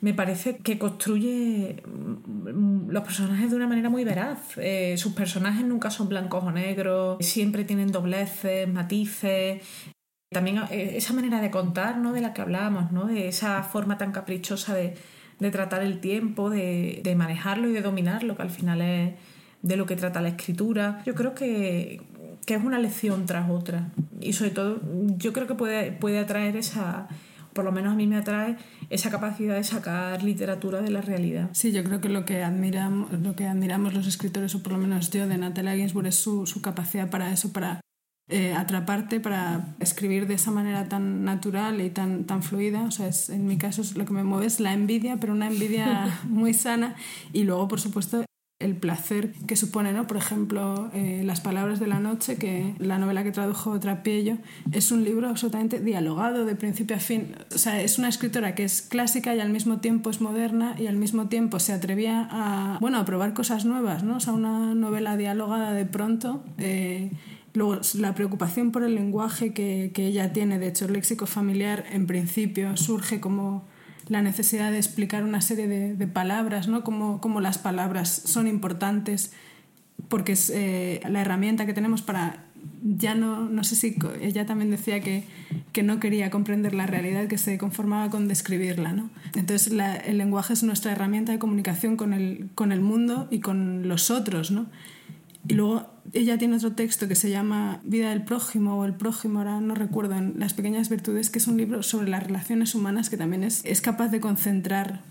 me 0.00 0.14
parece 0.14 0.58
que 0.58 0.78
construye 0.78 1.82
mm, 1.86 2.90
los 2.90 3.02
personajes 3.02 3.50
de 3.50 3.56
una 3.56 3.66
manera 3.66 3.88
muy 3.88 4.04
veraz. 4.04 4.56
Eh, 4.56 4.96
sus 4.98 5.12
personajes 5.12 5.64
nunca 5.64 5.90
son 5.90 6.08
blancos 6.08 6.44
o 6.44 6.52
negros, 6.52 7.18
siempre 7.20 7.64
tienen 7.64 7.92
dobleces, 7.92 8.68
matices. 8.68 9.62
También 10.30 10.58
eh, 10.70 10.94
esa 10.96 11.12
manera 11.12 11.40
de 11.40 11.50
contar, 11.50 11.98
¿no? 11.98 12.12
De 12.12 12.20
la 12.20 12.32
que 12.32 12.42
hablábamos, 12.42 12.92
¿no? 12.92 13.06
De 13.06 13.28
esa 13.28 13.62
forma 13.62 13.96
tan 13.98 14.12
caprichosa 14.12 14.74
de, 14.74 14.94
tratar 15.50 15.82
el 15.82 16.00
tiempo, 16.00 16.50
de, 16.50 17.14
manejarlo 17.16 17.68
y 17.68 17.72
de 17.72 17.82
dominarlo, 17.82 18.36
que 18.36 18.42
al 18.42 18.50
final 18.50 18.80
es 18.80 19.14
de 19.62 19.76
lo 19.76 19.86
que 19.86 19.96
trata 19.96 20.20
la 20.20 20.28
escritura. 20.28 21.02
Yo 21.06 21.14
creo 21.14 21.34
que, 21.34 22.02
que 22.44 22.54
es 22.54 22.64
una 22.64 22.78
lección 22.78 23.26
tras 23.26 23.50
otra. 23.50 23.90
Y 24.20 24.32
sobre 24.32 24.50
todo, 24.50 24.80
yo 25.16 25.32
creo 25.32 25.46
que 25.46 25.54
puede, 25.54 25.92
puede 25.92 26.18
atraer 26.18 26.56
esa, 26.56 27.08
por 27.56 27.64
lo 27.64 27.72
menos 27.72 27.94
a 27.94 27.96
mí 27.96 28.06
me 28.06 28.16
atrae 28.16 28.56
esa 28.90 29.10
capacidad 29.10 29.56
de 29.56 29.64
sacar 29.64 30.22
literatura 30.22 30.80
de 30.80 30.90
la 30.90 31.00
realidad. 31.00 31.50
Sí, 31.52 31.72
yo 31.72 31.82
creo 31.82 32.00
que 32.00 32.08
lo 32.08 32.24
que 32.24 32.44
admiramos, 32.44 33.10
lo 33.12 33.34
que 33.34 33.46
admiramos 33.46 33.94
los 33.94 34.06
escritores, 34.06 34.54
o 34.54 34.62
por 34.62 34.72
lo 34.72 34.78
menos 34.78 35.10
yo, 35.10 35.26
de 35.26 35.38
Natalia 35.38 35.74
Ginsburg, 35.74 36.06
es 36.06 36.14
su, 36.14 36.46
su 36.46 36.62
capacidad 36.62 37.10
para 37.10 37.32
eso, 37.32 37.52
para 37.52 37.80
eh, 38.28 38.52
atraparte, 38.52 39.20
para 39.20 39.76
escribir 39.80 40.26
de 40.26 40.34
esa 40.34 40.50
manera 40.50 40.88
tan 40.88 41.24
natural 41.24 41.80
y 41.80 41.90
tan, 41.90 42.24
tan 42.24 42.42
fluida. 42.42 42.82
O 42.82 42.90
sea, 42.90 43.08
es, 43.08 43.30
en 43.30 43.46
mi 43.46 43.56
caso 43.56 43.82
es, 43.82 43.96
lo 43.96 44.04
que 44.04 44.12
me 44.12 44.22
mueve 44.22 44.46
es 44.46 44.60
la 44.60 44.72
envidia, 44.72 45.16
pero 45.18 45.32
una 45.32 45.46
envidia 45.48 46.20
muy 46.28 46.52
sana. 46.52 46.94
Y 47.32 47.44
luego, 47.44 47.68
por 47.68 47.80
supuesto, 47.80 48.24
el 48.58 48.74
placer 48.74 49.32
que 49.46 49.54
supone, 49.54 49.92
¿no? 49.92 50.06
Por 50.06 50.16
ejemplo, 50.16 50.90
eh, 50.94 51.22
Las 51.24 51.40
palabras 51.42 51.78
de 51.78 51.86
la 51.86 52.00
noche, 52.00 52.36
que 52.36 52.74
la 52.78 52.98
novela 52.98 53.22
que 53.22 53.30
tradujo 53.30 53.78
Trapiello, 53.80 54.38
es 54.72 54.90
un 54.92 55.04
libro 55.04 55.28
absolutamente 55.28 55.78
dialogado 55.78 56.46
de 56.46 56.54
principio 56.54 56.96
a 56.96 56.98
fin. 56.98 57.34
O 57.54 57.58
sea, 57.58 57.82
es 57.82 57.98
una 57.98 58.08
escritora 58.08 58.54
que 58.54 58.64
es 58.64 58.80
clásica 58.80 59.34
y 59.34 59.40
al 59.40 59.50
mismo 59.50 59.80
tiempo 59.80 60.08
es 60.08 60.22
moderna 60.22 60.74
y 60.78 60.86
al 60.86 60.96
mismo 60.96 61.28
tiempo 61.28 61.58
se 61.58 61.74
atrevía 61.74 62.26
a, 62.30 62.78
bueno, 62.80 62.98
a 62.98 63.04
probar 63.04 63.34
cosas 63.34 63.66
nuevas, 63.66 64.04
¿no? 64.04 64.16
O 64.16 64.20
sea, 64.20 64.32
una 64.32 64.74
novela 64.74 65.18
dialogada 65.18 65.72
de 65.74 65.84
pronto. 65.84 66.42
Eh, 66.56 67.10
luego, 67.52 67.78
la 67.98 68.14
preocupación 68.14 68.72
por 68.72 68.84
el 68.84 68.94
lenguaje 68.94 69.52
que, 69.52 69.90
que 69.92 70.06
ella 70.06 70.32
tiene, 70.32 70.58
de 70.58 70.68
hecho, 70.68 70.86
el 70.86 70.94
léxico 70.94 71.26
familiar 71.26 71.84
en 71.92 72.06
principio 72.06 72.74
surge 72.78 73.20
como 73.20 73.64
la 74.08 74.22
necesidad 74.22 74.70
de 74.70 74.78
explicar 74.78 75.24
una 75.24 75.40
serie 75.40 75.66
de, 75.66 76.06
palabras, 76.06 76.68
¿no? 76.68 76.84
Cómo, 76.84 77.40
las 77.40 77.58
palabras 77.58 78.08
son 78.24 78.46
importantes, 78.46 79.32
porque 80.08 80.32
es 80.32 80.50
eh, 80.50 81.00
la 81.08 81.20
herramienta 81.20 81.66
que 81.66 81.74
tenemos 81.74 82.02
para 82.02 82.46
ya 82.82 83.14
no, 83.14 83.48
no 83.48 83.64
sé 83.64 83.74
si 83.74 83.96
ella 84.20 84.46
también 84.46 84.70
decía 84.70 85.00
que, 85.00 85.24
que, 85.72 85.82
no 85.82 86.00
quería 86.00 86.30
comprender 86.30 86.74
la 86.74 86.86
realidad, 86.86 87.26
que 87.26 87.38
se 87.38 87.58
conformaba 87.58 88.10
con 88.10 88.28
describirla. 88.28 88.92
¿no? 88.92 89.10
Entonces 89.34 89.72
el 89.72 90.18
lenguaje 90.18 90.52
es 90.52 90.62
nuestra 90.62 90.92
herramienta 90.92 91.32
de 91.32 91.38
comunicación 91.38 91.96
con 91.96 92.12
el, 92.12 92.48
con 92.54 92.72
el 92.72 92.80
mundo 92.80 93.28
y 93.30 93.40
con 93.40 93.88
los 93.88 94.10
otros. 94.10 94.50
¿no? 94.50 94.66
Y 95.48 95.54
luego 95.54 95.88
ella 96.12 96.38
tiene 96.38 96.56
otro 96.56 96.72
texto 96.72 97.08
que 97.08 97.14
se 97.14 97.30
llama 97.30 97.80
Vida 97.84 98.10
del 98.10 98.24
prójimo 98.24 98.78
o 98.78 98.84
El 98.84 98.94
prójimo, 98.94 99.40
ahora 99.40 99.60
no 99.60 99.74
recuerdo, 99.74 100.14
en 100.16 100.34
Las 100.38 100.54
pequeñas 100.54 100.88
virtudes, 100.88 101.30
que 101.30 101.38
es 101.38 101.46
un 101.46 101.56
libro 101.56 101.82
sobre 101.82 102.08
las 102.08 102.22
relaciones 102.22 102.74
humanas 102.74 103.10
que 103.10 103.16
también 103.16 103.44
es, 103.44 103.62
es 103.64 103.80
capaz 103.80 104.08
de 104.08 104.20
concentrar 104.20 105.02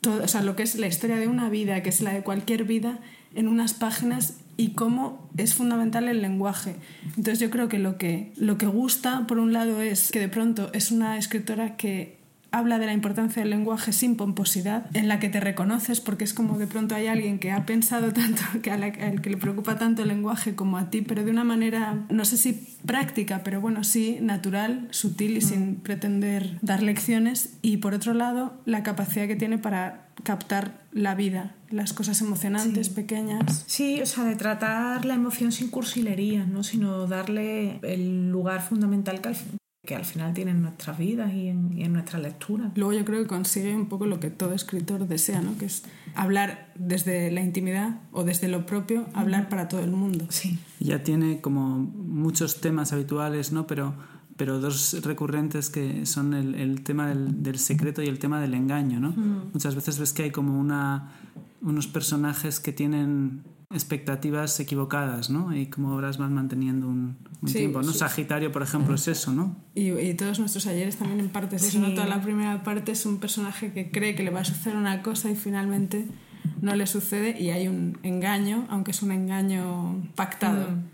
todo, 0.00 0.24
o 0.24 0.28
sea, 0.28 0.42
lo 0.42 0.56
que 0.56 0.64
es 0.64 0.74
la 0.74 0.88
historia 0.88 1.16
de 1.16 1.28
una 1.28 1.48
vida, 1.48 1.82
que 1.82 1.88
es 1.88 2.00
la 2.00 2.12
de 2.12 2.22
cualquier 2.22 2.64
vida, 2.64 2.98
en 3.34 3.48
unas 3.48 3.72
páginas 3.72 4.36
y 4.56 4.70
cómo 4.70 5.28
es 5.36 5.54
fundamental 5.54 6.08
el 6.08 6.20
lenguaje. 6.20 6.76
Entonces 7.16 7.38
yo 7.38 7.50
creo 7.50 7.68
que 7.68 7.78
lo 7.78 7.96
que, 7.96 8.32
lo 8.36 8.58
que 8.58 8.66
gusta, 8.66 9.26
por 9.26 9.38
un 9.38 9.52
lado, 9.52 9.80
es 9.80 10.10
que 10.10 10.20
de 10.20 10.28
pronto 10.28 10.70
es 10.72 10.90
una 10.90 11.16
escritora 11.18 11.76
que 11.76 12.18
habla 12.52 12.78
de 12.78 12.86
la 12.86 12.92
importancia 12.92 13.42
del 13.42 13.50
lenguaje 13.50 13.92
sin 13.92 14.16
pomposidad, 14.16 14.86
en 14.94 15.08
la 15.08 15.18
que 15.18 15.28
te 15.28 15.40
reconoces 15.40 16.00
porque 16.00 16.24
es 16.24 16.34
como 16.34 16.58
de 16.58 16.66
pronto 16.66 16.94
hay 16.94 17.06
alguien 17.06 17.38
que 17.38 17.50
ha 17.50 17.66
pensado 17.66 18.12
tanto, 18.12 18.42
que 18.62 18.70
al 18.70 19.20
que 19.20 19.30
le 19.30 19.36
preocupa 19.36 19.78
tanto 19.78 20.02
el 20.02 20.08
lenguaje 20.08 20.54
como 20.54 20.78
a 20.78 20.90
ti, 20.90 21.02
pero 21.02 21.24
de 21.24 21.30
una 21.30 21.44
manera, 21.44 22.04
no 22.10 22.24
sé 22.24 22.36
si 22.36 22.76
práctica, 22.86 23.42
pero 23.42 23.60
bueno, 23.60 23.84
sí 23.84 24.18
natural, 24.20 24.88
sutil 24.90 25.36
y 25.36 25.38
mm. 25.38 25.48
sin 25.48 25.76
pretender 25.76 26.58
dar 26.62 26.82
lecciones. 26.82 27.58
Y 27.62 27.78
por 27.78 27.94
otro 27.94 28.14
lado, 28.14 28.60
la 28.64 28.82
capacidad 28.82 29.26
que 29.26 29.36
tiene 29.36 29.58
para 29.58 30.08
captar 30.22 30.82
la 30.92 31.14
vida, 31.14 31.54
las 31.70 31.92
cosas 31.92 32.20
emocionantes, 32.20 32.90
pequeñas. 32.90 33.64
Sí, 33.66 34.00
o 34.02 34.06
sea, 34.06 34.24
de 34.24 34.36
tratar 34.36 35.04
la 35.04 35.14
emoción 35.14 35.52
sin 35.52 35.68
cursilerías, 35.68 36.46
¿no? 36.46 36.62
sino 36.62 37.06
darle 37.06 37.78
el 37.82 38.30
lugar 38.30 38.62
fundamental 38.62 39.20
que 39.20 39.28
al, 39.28 39.36
que 39.84 39.96
al 39.96 40.04
final 40.04 40.32
tienen 40.32 40.62
nuestras 40.62 40.96
vidas 40.96 41.32
y 41.32 41.48
en, 41.48 41.76
y 41.76 41.82
en 41.82 41.92
nuestra 41.92 42.20
lectura. 42.20 42.70
Luego 42.76 42.92
yo 42.92 43.04
creo 43.04 43.22
que 43.22 43.26
consigue 43.26 43.74
un 43.74 43.86
poco 43.86 44.06
lo 44.06 44.20
que 44.20 44.30
todo 44.30 44.54
escritor 44.54 45.08
desea, 45.08 45.40
¿no? 45.40 45.58
que 45.58 45.64
es 45.64 45.82
hablar 46.14 46.72
desde 46.76 47.32
la 47.32 47.40
intimidad 47.40 48.00
o 48.12 48.22
desde 48.22 48.46
lo 48.46 48.64
propio, 48.64 49.06
hablar 49.12 49.48
para 49.48 49.66
todo 49.66 49.80
el 49.80 49.90
mundo. 49.90 50.26
Sí. 50.28 50.56
Ya 50.78 51.02
tiene 51.02 51.40
como 51.40 51.78
muchos 51.78 52.60
temas 52.60 52.92
habituales, 52.92 53.52
¿no? 53.52 53.66
pero 53.66 53.94
pero 54.34 54.58
dos 54.60 55.04
recurrentes 55.04 55.68
que 55.68 56.06
son 56.06 56.32
el, 56.32 56.54
el 56.54 56.82
tema 56.82 57.06
del, 57.06 57.42
del, 57.42 57.58
secreto 57.58 58.02
y 58.02 58.06
el 58.06 58.18
tema 58.18 58.40
del 58.40 58.54
engaño, 58.54 58.98
¿no? 58.98 59.10
Muchas 59.52 59.74
veces 59.74 59.98
ves 59.98 60.14
que 60.14 60.22
hay 60.24 60.30
como 60.30 60.58
una, 60.58 61.12
unos 61.60 61.86
personajes 61.86 62.58
que 62.58 62.72
tienen 62.72 63.42
expectativas 63.72 64.58
equivocadas, 64.60 65.30
¿no? 65.30 65.54
Y 65.54 65.66
como 65.66 65.94
obras 65.94 66.18
van 66.18 66.32
manteniendo 66.32 66.88
un, 66.88 67.16
tiempo, 67.50 67.82
¿no? 67.82 67.92
Sagitario, 67.92 68.52
por 68.52 68.62
ejemplo, 68.62 68.94
es 68.94 69.08
eso, 69.08 69.32
¿no? 69.32 69.56
Y, 69.74 69.90
y 69.90 70.14
todos 70.14 70.38
nuestros 70.38 70.66
ayeres 70.66 70.96
también 70.96 71.20
en 71.20 71.28
parte 71.28 71.56
es 71.56 71.64
eso, 71.64 71.78
¿no? 71.78 71.92
Toda 71.94 72.06
la 72.06 72.22
primera 72.22 72.62
parte 72.62 72.92
es 72.92 73.04
un 73.06 73.18
personaje 73.18 73.72
que 73.72 73.90
cree 73.90 74.14
que 74.14 74.22
le 74.22 74.30
va 74.30 74.40
a 74.40 74.44
suceder 74.44 74.76
una 74.76 75.02
cosa 75.02 75.30
y 75.30 75.34
finalmente 75.34 76.06
no 76.60 76.74
le 76.76 76.86
sucede 76.86 77.40
y 77.40 77.50
hay 77.50 77.68
un 77.68 77.98
engaño, 78.02 78.66
aunque 78.70 78.92
es 78.92 79.02
un 79.02 79.12
engaño 79.12 80.08
pactado. 80.14 80.70
Mm. 80.70 80.84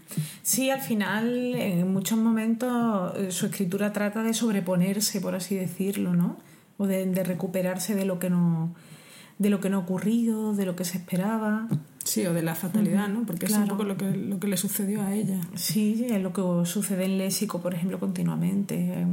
Sí, 0.42 0.70
al 0.70 0.80
final, 0.80 1.54
en 1.54 1.92
muchos 1.92 2.18
momentos, 2.18 3.12
eh, 3.16 3.30
su 3.30 3.46
escritura 3.46 3.92
trata 3.92 4.22
de 4.22 4.32
sobreponerse, 4.32 5.20
por 5.20 5.34
así 5.34 5.54
decirlo, 5.54 6.14
¿no? 6.14 6.38
O 6.78 6.86
de, 6.86 7.06
de 7.06 7.24
recuperarse 7.24 7.94
de 7.94 8.04
lo 8.04 8.18
que 8.18 8.30
no 8.30 8.74
de 9.38 9.50
lo 9.50 9.60
que 9.60 9.70
no 9.70 9.78
ha 9.78 9.80
ocurrido, 9.80 10.54
de 10.54 10.66
lo 10.66 10.76
que 10.76 10.84
se 10.84 10.98
esperaba. 10.98 11.68
Sí, 12.08 12.26
o 12.26 12.32
de 12.32 12.42
la 12.42 12.54
fatalidad, 12.54 13.08
¿no? 13.08 13.24
Porque 13.24 13.44
es 13.44 13.52
un 13.52 13.68
poco 13.68 13.84
lo 13.84 13.98
que, 13.98 14.10
lo 14.10 14.40
que 14.40 14.48
le 14.48 14.56
sucedió 14.56 15.02
a 15.02 15.14
ella. 15.14 15.40
Sí, 15.54 16.06
es 16.08 16.22
lo 16.22 16.32
que 16.32 16.42
sucede 16.64 17.04
en 17.04 17.18
Léxico, 17.18 17.60
por 17.60 17.74
ejemplo, 17.74 18.00
continuamente. 18.00 19.06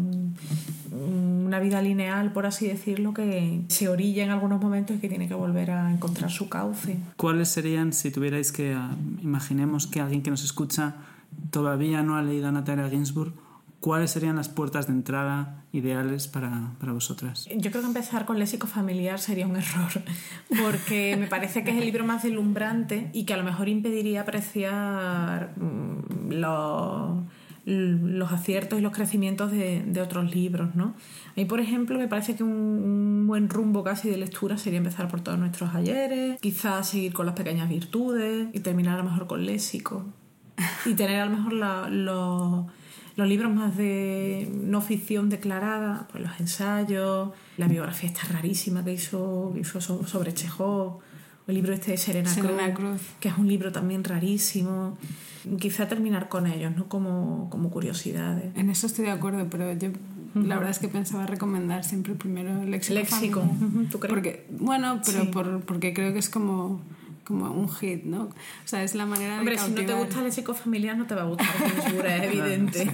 Una 0.91 1.59
vida 1.59 1.81
lineal, 1.81 2.31
por 2.31 2.45
así 2.45 2.67
decirlo, 2.67 3.13
que 3.13 3.63
se 3.67 3.89
orilla 3.89 4.23
en 4.23 4.29
algunos 4.29 4.61
momentos 4.61 4.95
y 4.95 4.99
que 4.99 5.09
tiene 5.09 5.27
que 5.27 5.33
volver 5.33 5.71
a 5.71 5.91
encontrar 5.91 6.31
su 6.31 6.47
cauce. 6.47 6.97
¿Cuáles 7.17 7.49
serían, 7.49 7.91
si 7.91 8.11
tuvierais 8.11 8.53
que, 8.53 8.73
ah, 8.73 8.95
imaginemos 9.21 9.87
que 9.87 9.99
alguien 9.99 10.23
que 10.23 10.31
nos 10.31 10.45
escucha 10.45 10.95
todavía 11.51 12.01
no 12.01 12.15
ha 12.15 12.21
leído 12.21 12.47
a 12.47 12.51
Natalia 12.53 12.89
Ginsburg, 12.89 13.33
¿cuáles 13.85 14.09
serían 14.09 14.35
las 14.35 14.49
puertas 14.49 14.87
de 14.87 14.93
entrada 14.93 15.63
ideales 15.71 16.27
para, 16.27 16.71
para, 16.79 16.91
vosotras? 16.91 17.47
Yo 17.55 17.69
creo 17.69 17.83
que 17.83 17.87
empezar 17.87 18.25
con 18.25 18.39
léxico 18.39 18.65
familiar 18.65 19.19
sería 19.19 19.45
un 19.45 19.57
error, 19.57 19.91
porque 20.63 21.15
me 21.19 21.27
parece 21.27 21.63
que 21.63 21.69
es 21.69 21.77
el 21.77 21.85
libro 21.85 22.03
más 22.03 22.23
deslumbrante 22.23 23.11
y 23.13 23.25
que 23.25 23.35
a 23.35 23.37
lo 23.37 23.43
mejor 23.43 23.69
impediría 23.69 24.21
apreciar 24.21 25.53
mm, 25.55 26.31
los, 26.31 27.25
los 27.65 28.31
aciertos 28.31 28.79
y 28.79 28.81
los 28.81 28.91
crecimientos 28.91 29.51
de, 29.51 29.83
de, 29.85 30.01
otros 30.01 30.33
libros. 30.33 30.73
¿no? 30.73 30.85
A 30.85 31.33
mí, 31.35 31.45
por 31.45 31.59
ejemplo, 31.59 31.99
me 31.99 32.07
parece 32.07 32.35
que 32.35 32.43
un, 32.43 32.53
un, 32.53 33.27
buen 33.27 33.49
rumbo 33.49 33.83
casi 33.83 34.09
de 34.09 34.17
lectura 34.17 34.57
sería 34.57 34.79
empezar 34.79 35.07
por 35.09 35.21
todos 35.21 35.37
nuestros 35.37 35.75
ayeres, 35.75 36.41
quizás 36.41 36.89
seguir 36.89 37.13
con 37.13 37.27
las 37.27 37.35
pequeñas 37.35 37.69
virtudes 37.69 38.47
y 38.51 38.61
terminar 38.61 38.95
a 38.95 39.03
lo 39.03 39.11
mejor 39.11 39.27
con 39.27 39.45
léxico. 39.45 40.07
Y 40.87 40.95
tener 40.95 41.19
a 41.19 41.25
lo 41.25 41.37
mejor 41.37 41.53
los 41.53 42.65
los 43.15 43.27
libros 43.27 43.53
más 43.53 43.77
de 43.77 44.49
no 44.51 44.81
ficción 44.81 45.29
declarada, 45.29 46.07
pues 46.11 46.23
los 46.23 46.39
ensayos, 46.39 47.29
la 47.57 47.67
biografía 47.67 48.09
esta 48.09 48.27
rarísima 48.27 48.83
que 48.83 48.93
hizo, 48.93 49.53
hizo 49.57 49.79
sobre 49.79 50.33
Chekhov, 50.33 50.99
el 51.47 51.55
libro 51.55 51.73
este 51.73 51.91
de 51.91 51.97
Serena, 51.97 52.73
Cruz, 52.73 53.01
que 53.19 53.29
es 53.29 53.37
un 53.37 53.47
libro 53.47 53.71
también 53.71 54.03
rarísimo. 54.03 54.97
Quizá 55.59 55.87
terminar 55.87 56.27
con 56.27 56.47
ellos, 56.47 56.75
¿no? 56.75 56.89
Como, 56.89 57.49
como 57.51 57.69
curiosidades. 57.69 58.55
En 58.55 58.69
eso 58.71 58.87
estoy 58.87 59.05
de 59.05 59.11
acuerdo, 59.11 59.47
pero 59.49 59.71
yo 59.73 59.89
la 60.33 60.55
verdad 60.55 60.71
es 60.71 60.79
que 60.79 60.87
pensaba 60.87 61.27
recomendar 61.27 61.83
siempre 61.83 62.15
primero 62.15 62.63
el 62.63 62.71
léxico. 62.71 62.95
Léxico, 62.95 63.47
¿tú 63.91 63.99
crees? 63.99 64.13
Porque, 64.13 64.47
bueno, 64.49 65.01
pero 65.05 65.29
por, 65.31 65.61
porque 65.61 65.93
creo 65.93 66.13
que 66.13 66.19
es 66.19 66.29
como 66.29 66.81
como 67.25 67.51
un 67.51 67.69
hit, 67.69 68.03
¿no? 68.03 68.23
O 68.23 68.33
sea, 68.65 68.83
es 68.83 68.95
la 68.95 69.05
manera 69.05 69.39
Hombre, 69.39 69.55
de 69.55 69.61
si 69.61 69.71
no 69.71 69.85
te 69.85 69.93
gusta 69.93 70.19
el 70.19 70.25
léxico 70.25 70.53
familiar 70.53 70.97
no 70.97 71.05
te 71.05 71.15
va 71.15 71.23
a 71.23 71.25
gustar 71.25 71.47
es 72.05 72.23
evidente. 72.23 72.89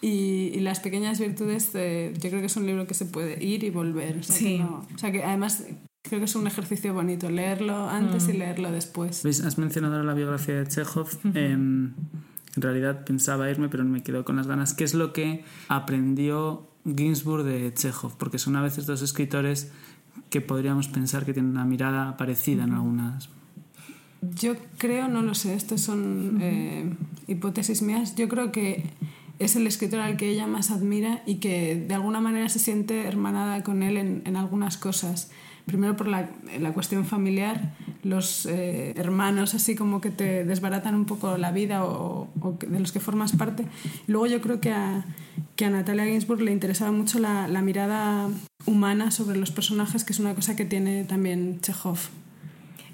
y, 0.00 0.50
y, 0.54 0.60
Las 0.60 0.80
pequeñas 0.80 1.20
virtudes, 1.20 1.70
eh, 1.74 2.12
yo 2.14 2.30
creo 2.30 2.40
que 2.40 2.46
es 2.46 2.56
un 2.56 2.66
libro 2.66 2.86
que 2.86 2.94
se 2.94 3.04
puede 3.04 3.42
ir 3.44 3.62
y 3.62 3.70
volver. 3.70 4.18
O 4.18 4.22
sea, 4.22 4.34
sí. 4.34 4.44
que 4.44 4.58
no, 4.58 4.86
o 4.92 4.98
sea, 4.98 5.12
que 5.12 5.22
además 5.22 5.64
creo 6.02 6.18
que 6.18 6.24
es 6.24 6.34
un 6.34 6.46
ejercicio 6.46 6.92
bonito, 6.94 7.30
leerlo 7.30 7.88
antes 7.88 8.26
mm. 8.26 8.30
y 8.30 8.32
leerlo 8.32 8.72
después. 8.72 9.22
¿Ves? 9.22 9.42
Has 9.42 9.58
mencionado 9.58 10.02
la 10.02 10.14
biografía 10.14 10.56
de 10.56 10.66
Chekhov. 10.66 11.08
eh, 11.34 11.56
en 12.56 12.62
realidad 12.62 13.04
pensaba 13.04 13.48
irme, 13.50 13.68
pero 13.68 13.84
me 13.84 14.02
quedo 14.02 14.24
con 14.24 14.36
las 14.36 14.46
ganas. 14.46 14.74
¿Qué 14.74 14.84
es 14.84 14.94
lo 14.94 15.12
que 15.12 15.44
aprendió 15.68 16.68
Ginsburg 16.84 17.44
de 17.44 17.72
Chekhov? 17.72 18.16
Porque 18.16 18.38
son 18.38 18.56
a 18.56 18.62
veces 18.62 18.86
dos 18.86 19.02
escritores 19.02 19.70
que 20.30 20.40
podríamos 20.40 20.88
pensar 20.88 21.24
que 21.24 21.32
tienen 21.32 21.52
una 21.52 21.64
mirada 21.64 22.16
parecida 22.16 22.64
en 22.64 22.72
algunas 22.72 23.28
yo 24.22 24.54
creo, 24.78 25.08
no 25.08 25.22
lo 25.22 25.34
sé, 25.34 25.54
estas 25.54 25.80
son 25.80 26.38
eh, 26.40 26.90
hipótesis 27.26 27.82
mías, 27.82 28.14
yo 28.16 28.28
creo 28.28 28.52
que 28.52 28.84
es 29.38 29.56
el 29.56 29.66
escritor 29.66 30.00
al 30.00 30.16
que 30.16 30.28
ella 30.28 30.46
más 30.46 30.70
admira 30.70 31.22
y 31.26 31.36
que 31.36 31.74
de 31.74 31.94
alguna 31.94 32.20
manera 32.20 32.48
se 32.48 32.58
siente 32.58 33.06
hermanada 33.06 33.62
con 33.62 33.82
él 33.82 33.96
en, 33.96 34.22
en 34.26 34.36
algunas 34.36 34.76
cosas. 34.76 35.30
Primero 35.64 35.96
por 35.96 36.08
la, 36.08 36.28
la 36.58 36.72
cuestión 36.72 37.06
familiar, 37.06 37.74
los 38.02 38.44
eh, 38.46 38.92
hermanos 38.96 39.54
así 39.54 39.74
como 39.74 40.00
que 40.00 40.10
te 40.10 40.44
desbaratan 40.44 40.94
un 40.94 41.04
poco 41.04 41.38
la 41.38 41.52
vida 41.52 41.84
o, 41.84 42.28
o, 42.40 42.58
de 42.60 42.80
los 42.80 42.92
que 42.92 43.00
formas 43.00 43.32
parte. 43.32 43.64
Luego 44.06 44.26
yo 44.26 44.40
creo 44.40 44.60
que 44.60 44.72
a, 44.72 45.04
que 45.56 45.64
a 45.66 45.70
Natalia 45.70 46.04
Ginsburg 46.06 46.42
le 46.42 46.52
interesaba 46.52 46.92
mucho 46.92 47.18
la, 47.18 47.48
la 47.48 47.62
mirada 47.62 48.28
humana 48.66 49.10
sobre 49.10 49.38
los 49.38 49.52
personajes, 49.52 50.04
que 50.04 50.12
es 50.12 50.18
una 50.18 50.34
cosa 50.34 50.56
que 50.56 50.64
tiene 50.64 51.04
también 51.04 51.60
Chekhov 51.60 51.98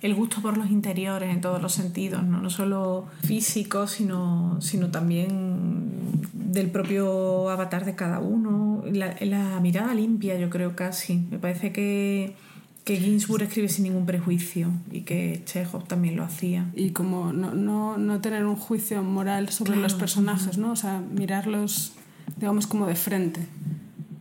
el 0.06 0.14
gusto 0.14 0.40
por 0.40 0.56
los 0.56 0.70
interiores 0.70 1.30
en 1.34 1.40
todos 1.40 1.60
los 1.60 1.72
sentidos, 1.72 2.22
no, 2.22 2.40
no 2.40 2.48
solo 2.48 3.06
físico, 3.24 3.86
sino, 3.86 4.56
sino 4.60 4.90
también 4.90 6.22
del 6.32 6.70
propio 6.70 7.50
avatar 7.50 7.84
de 7.84 7.94
cada 7.96 8.20
uno. 8.20 8.84
La, 8.90 9.16
la, 9.20 9.60
mirada 9.60 9.94
limpia, 9.94 10.38
yo 10.38 10.48
creo 10.48 10.76
casi. 10.76 11.26
Me 11.30 11.38
parece 11.38 11.72
que, 11.72 12.36
que 12.84 12.96
Ginsburg 12.98 13.42
escribe 13.42 13.68
sin 13.68 13.82
ningún 13.82 14.06
prejuicio 14.06 14.70
y 14.92 15.00
que 15.00 15.42
Chekhov 15.44 15.86
también 15.88 16.16
lo 16.16 16.22
hacía. 16.22 16.70
Y 16.74 16.90
como 16.90 17.32
no, 17.32 17.54
no, 17.54 17.98
no 17.98 18.20
tener 18.20 18.46
un 18.46 18.56
juicio 18.56 19.02
moral 19.02 19.48
sobre 19.48 19.72
claro. 19.72 19.82
los 19.82 19.94
personajes, 19.94 20.56
¿no? 20.56 20.70
O 20.70 20.76
sea, 20.76 21.00
mirarlos, 21.00 21.94
digamos, 22.36 22.68
como 22.68 22.86
de 22.86 22.94
frente. 22.94 23.40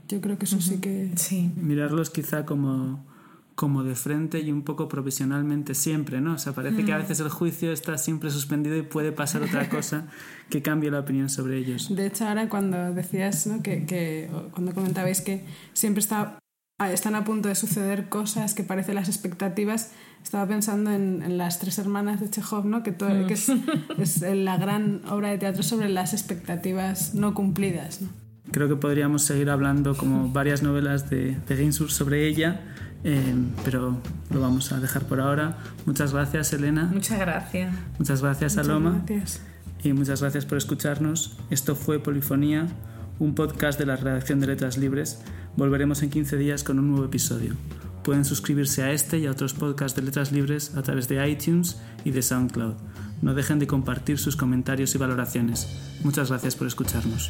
Yo 0.09 0.19
creo 0.19 0.37
que 0.39 0.45
eso 0.45 0.55
uh 0.55 0.59
-huh. 0.59 0.69
sí 0.69 0.77
que... 0.77 1.11
Sí. 1.15 1.51
Mirarlos 1.55 2.09
quizá 2.09 2.45
como 2.45 3.03
como 3.55 3.83
de 3.83 3.95
frente 3.95 4.41
y 4.41 4.51
un 4.51 4.63
poco 4.63 4.89
profesionalmente 4.89 5.75
siempre, 5.75 6.19
¿no? 6.19 6.33
O 6.33 6.37
sea, 6.37 6.53
parece 6.53 6.83
mm. 6.83 6.85
que 6.85 6.93
a 6.93 6.97
veces 6.97 7.21
el 7.21 7.29
juicio 7.29 7.71
está 7.71 7.97
siempre 7.97 8.29
suspendido 8.29 8.75
y 8.75 8.81
puede 8.81 9.13
pasar 9.13 9.41
otra 9.43 9.69
cosa 9.69 10.07
que 10.49 10.61
cambie 10.61 10.91
la 10.91 10.99
opinión 10.99 11.29
sobre 11.29 11.57
ellos. 11.57 11.93
De 11.95 12.05
hecho, 12.05 12.27
ahora 12.27 12.49
cuando 12.49 12.93
decías, 12.93 13.47
¿no? 13.47 13.63
que, 13.63 13.85
que 13.85 14.29
cuando 14.51 14.73
comentabais 14.73 15.21
que 15.21 15.45
siempre 15.73 16.01
está, 16.01 16.37
están 16.91 17.15
a 17.15 17.23
punto 17.23 17.47
de 17.47 17.55
suceder 17.55 18.09
cosas 18.09 18.53
que 18.53 18.63
parecen 18.63 18.95
las 18.95 19.07
expectativas, 19.07 19.91
estaba 20.21 20.45
pensando 20.47 20.91
en, 20.91 21.21
en 21.21 21.37
las 21.37 21.59
tres 21.59 21.79
hermanas 21.79 22.19
de 22.19 22.29
Chekhov, 22.29 22.65
¿no? 22.65 22.83
que, 22.83 22.91
todo, 22.91 23.09
mm. 23.09 23.27
que 23.27 23.35
es, 23.35 23.49
es, 23.97 24.21
la 24.21 24.57
gran 24.57 25.01
obra 25.07 25.29
de 25.29 25.37
teatro 25.37 25.63
sobre 25.63 25.87
las 25.87 26.13
expectativas 26.13 27.15
no 27.15 27.33
cumplidas. 27.33 28.01
¿no? 28.01 28.24
Creo 28.51 28.67
que 28.67 28.75
podríamos 28.75 29.23
seguir 29.23 29.49
hablando 29.49 29.95
como 29.97 30.31
varias 30.31 30.61
novelas 30.63 31.09
de, 31.09 31.37
de 31.47 31.57
Ginsburg 31.57 31.91
sobre 31.91 32.27
ella, 32.27 32.61
eh, 33.03 33.35
pero 33.63 33.99
lo 34.31 34.41
vamos 34.41 34.71
a 34.71 34.79
dejar 34.79 35.03
por 35.03 35.19
ahora. 35.19 35.57
Muchas 35.85 36.13
gracias, 36.13 36.53
Elena. 36.53 36.89
Muchas 36.91 37.19
gracias. 37.19 37.73
Muchas 37.99 38.21
gracias, 38.21 38.53
Muchas 38.53 38.69
Aloma. 38.69 39.03
Gracias. 39.05 39.41
Y 39.83 39.93
muchas 39.93 40.21
gracias 40.21 40.45
por 40.45 40.57
escucharnos. 40.57 41.37
Esto 41.51 41.75
fue 41.75 41.99
Polifonía, 41.99 42.67
un 43.19 43.35
podcast 43.35 43.77
de 43.77 43.85
la 43.85 43.95
redacción 43.95 44.39
de 44.39 44.47
Letras 44.47 44.77
Libres. 44.77 45.21
Volveremos 45.55 46.01
en 46.01 46.09
15 46.09 46.37
días 46.37 46.63
con 46.63 46.79
un 46.79 46.89
nuevo 46.89 47.05
episodio. 47.05 47.53
Pueden 48.03 48.25
suscribirse 48.25 48.83
a 48.83 48.91
este 48.91 49.19
y 49.19 49.27
a 49.27 49.31
otros 49.31 49.53
podcasts 49.53 49.95
de 49.95 50.01
Letras 50.01 50.31
Libres 50.31 50.75
a 50.75 50.81
través 50.81 51.07
de 51.07 51.27
iTunes 51.27 51.79
y 52.03 52.11
de 52.11 52.21
SoundCloud. 52.21 52.75
No 53.21 53.33
dejen 53.33 53.59
de 53.59 53.67
compartir 53.67 54.17
sus 54.17 54.35
comentarios 54.35 54.95
y 54.95 54.97
valoraciones. 54.97 55.67
Muchas 56.03 56.29
gracias 56.29 56.55
por 56.55 56.67
escucharnos. 56.67 57.29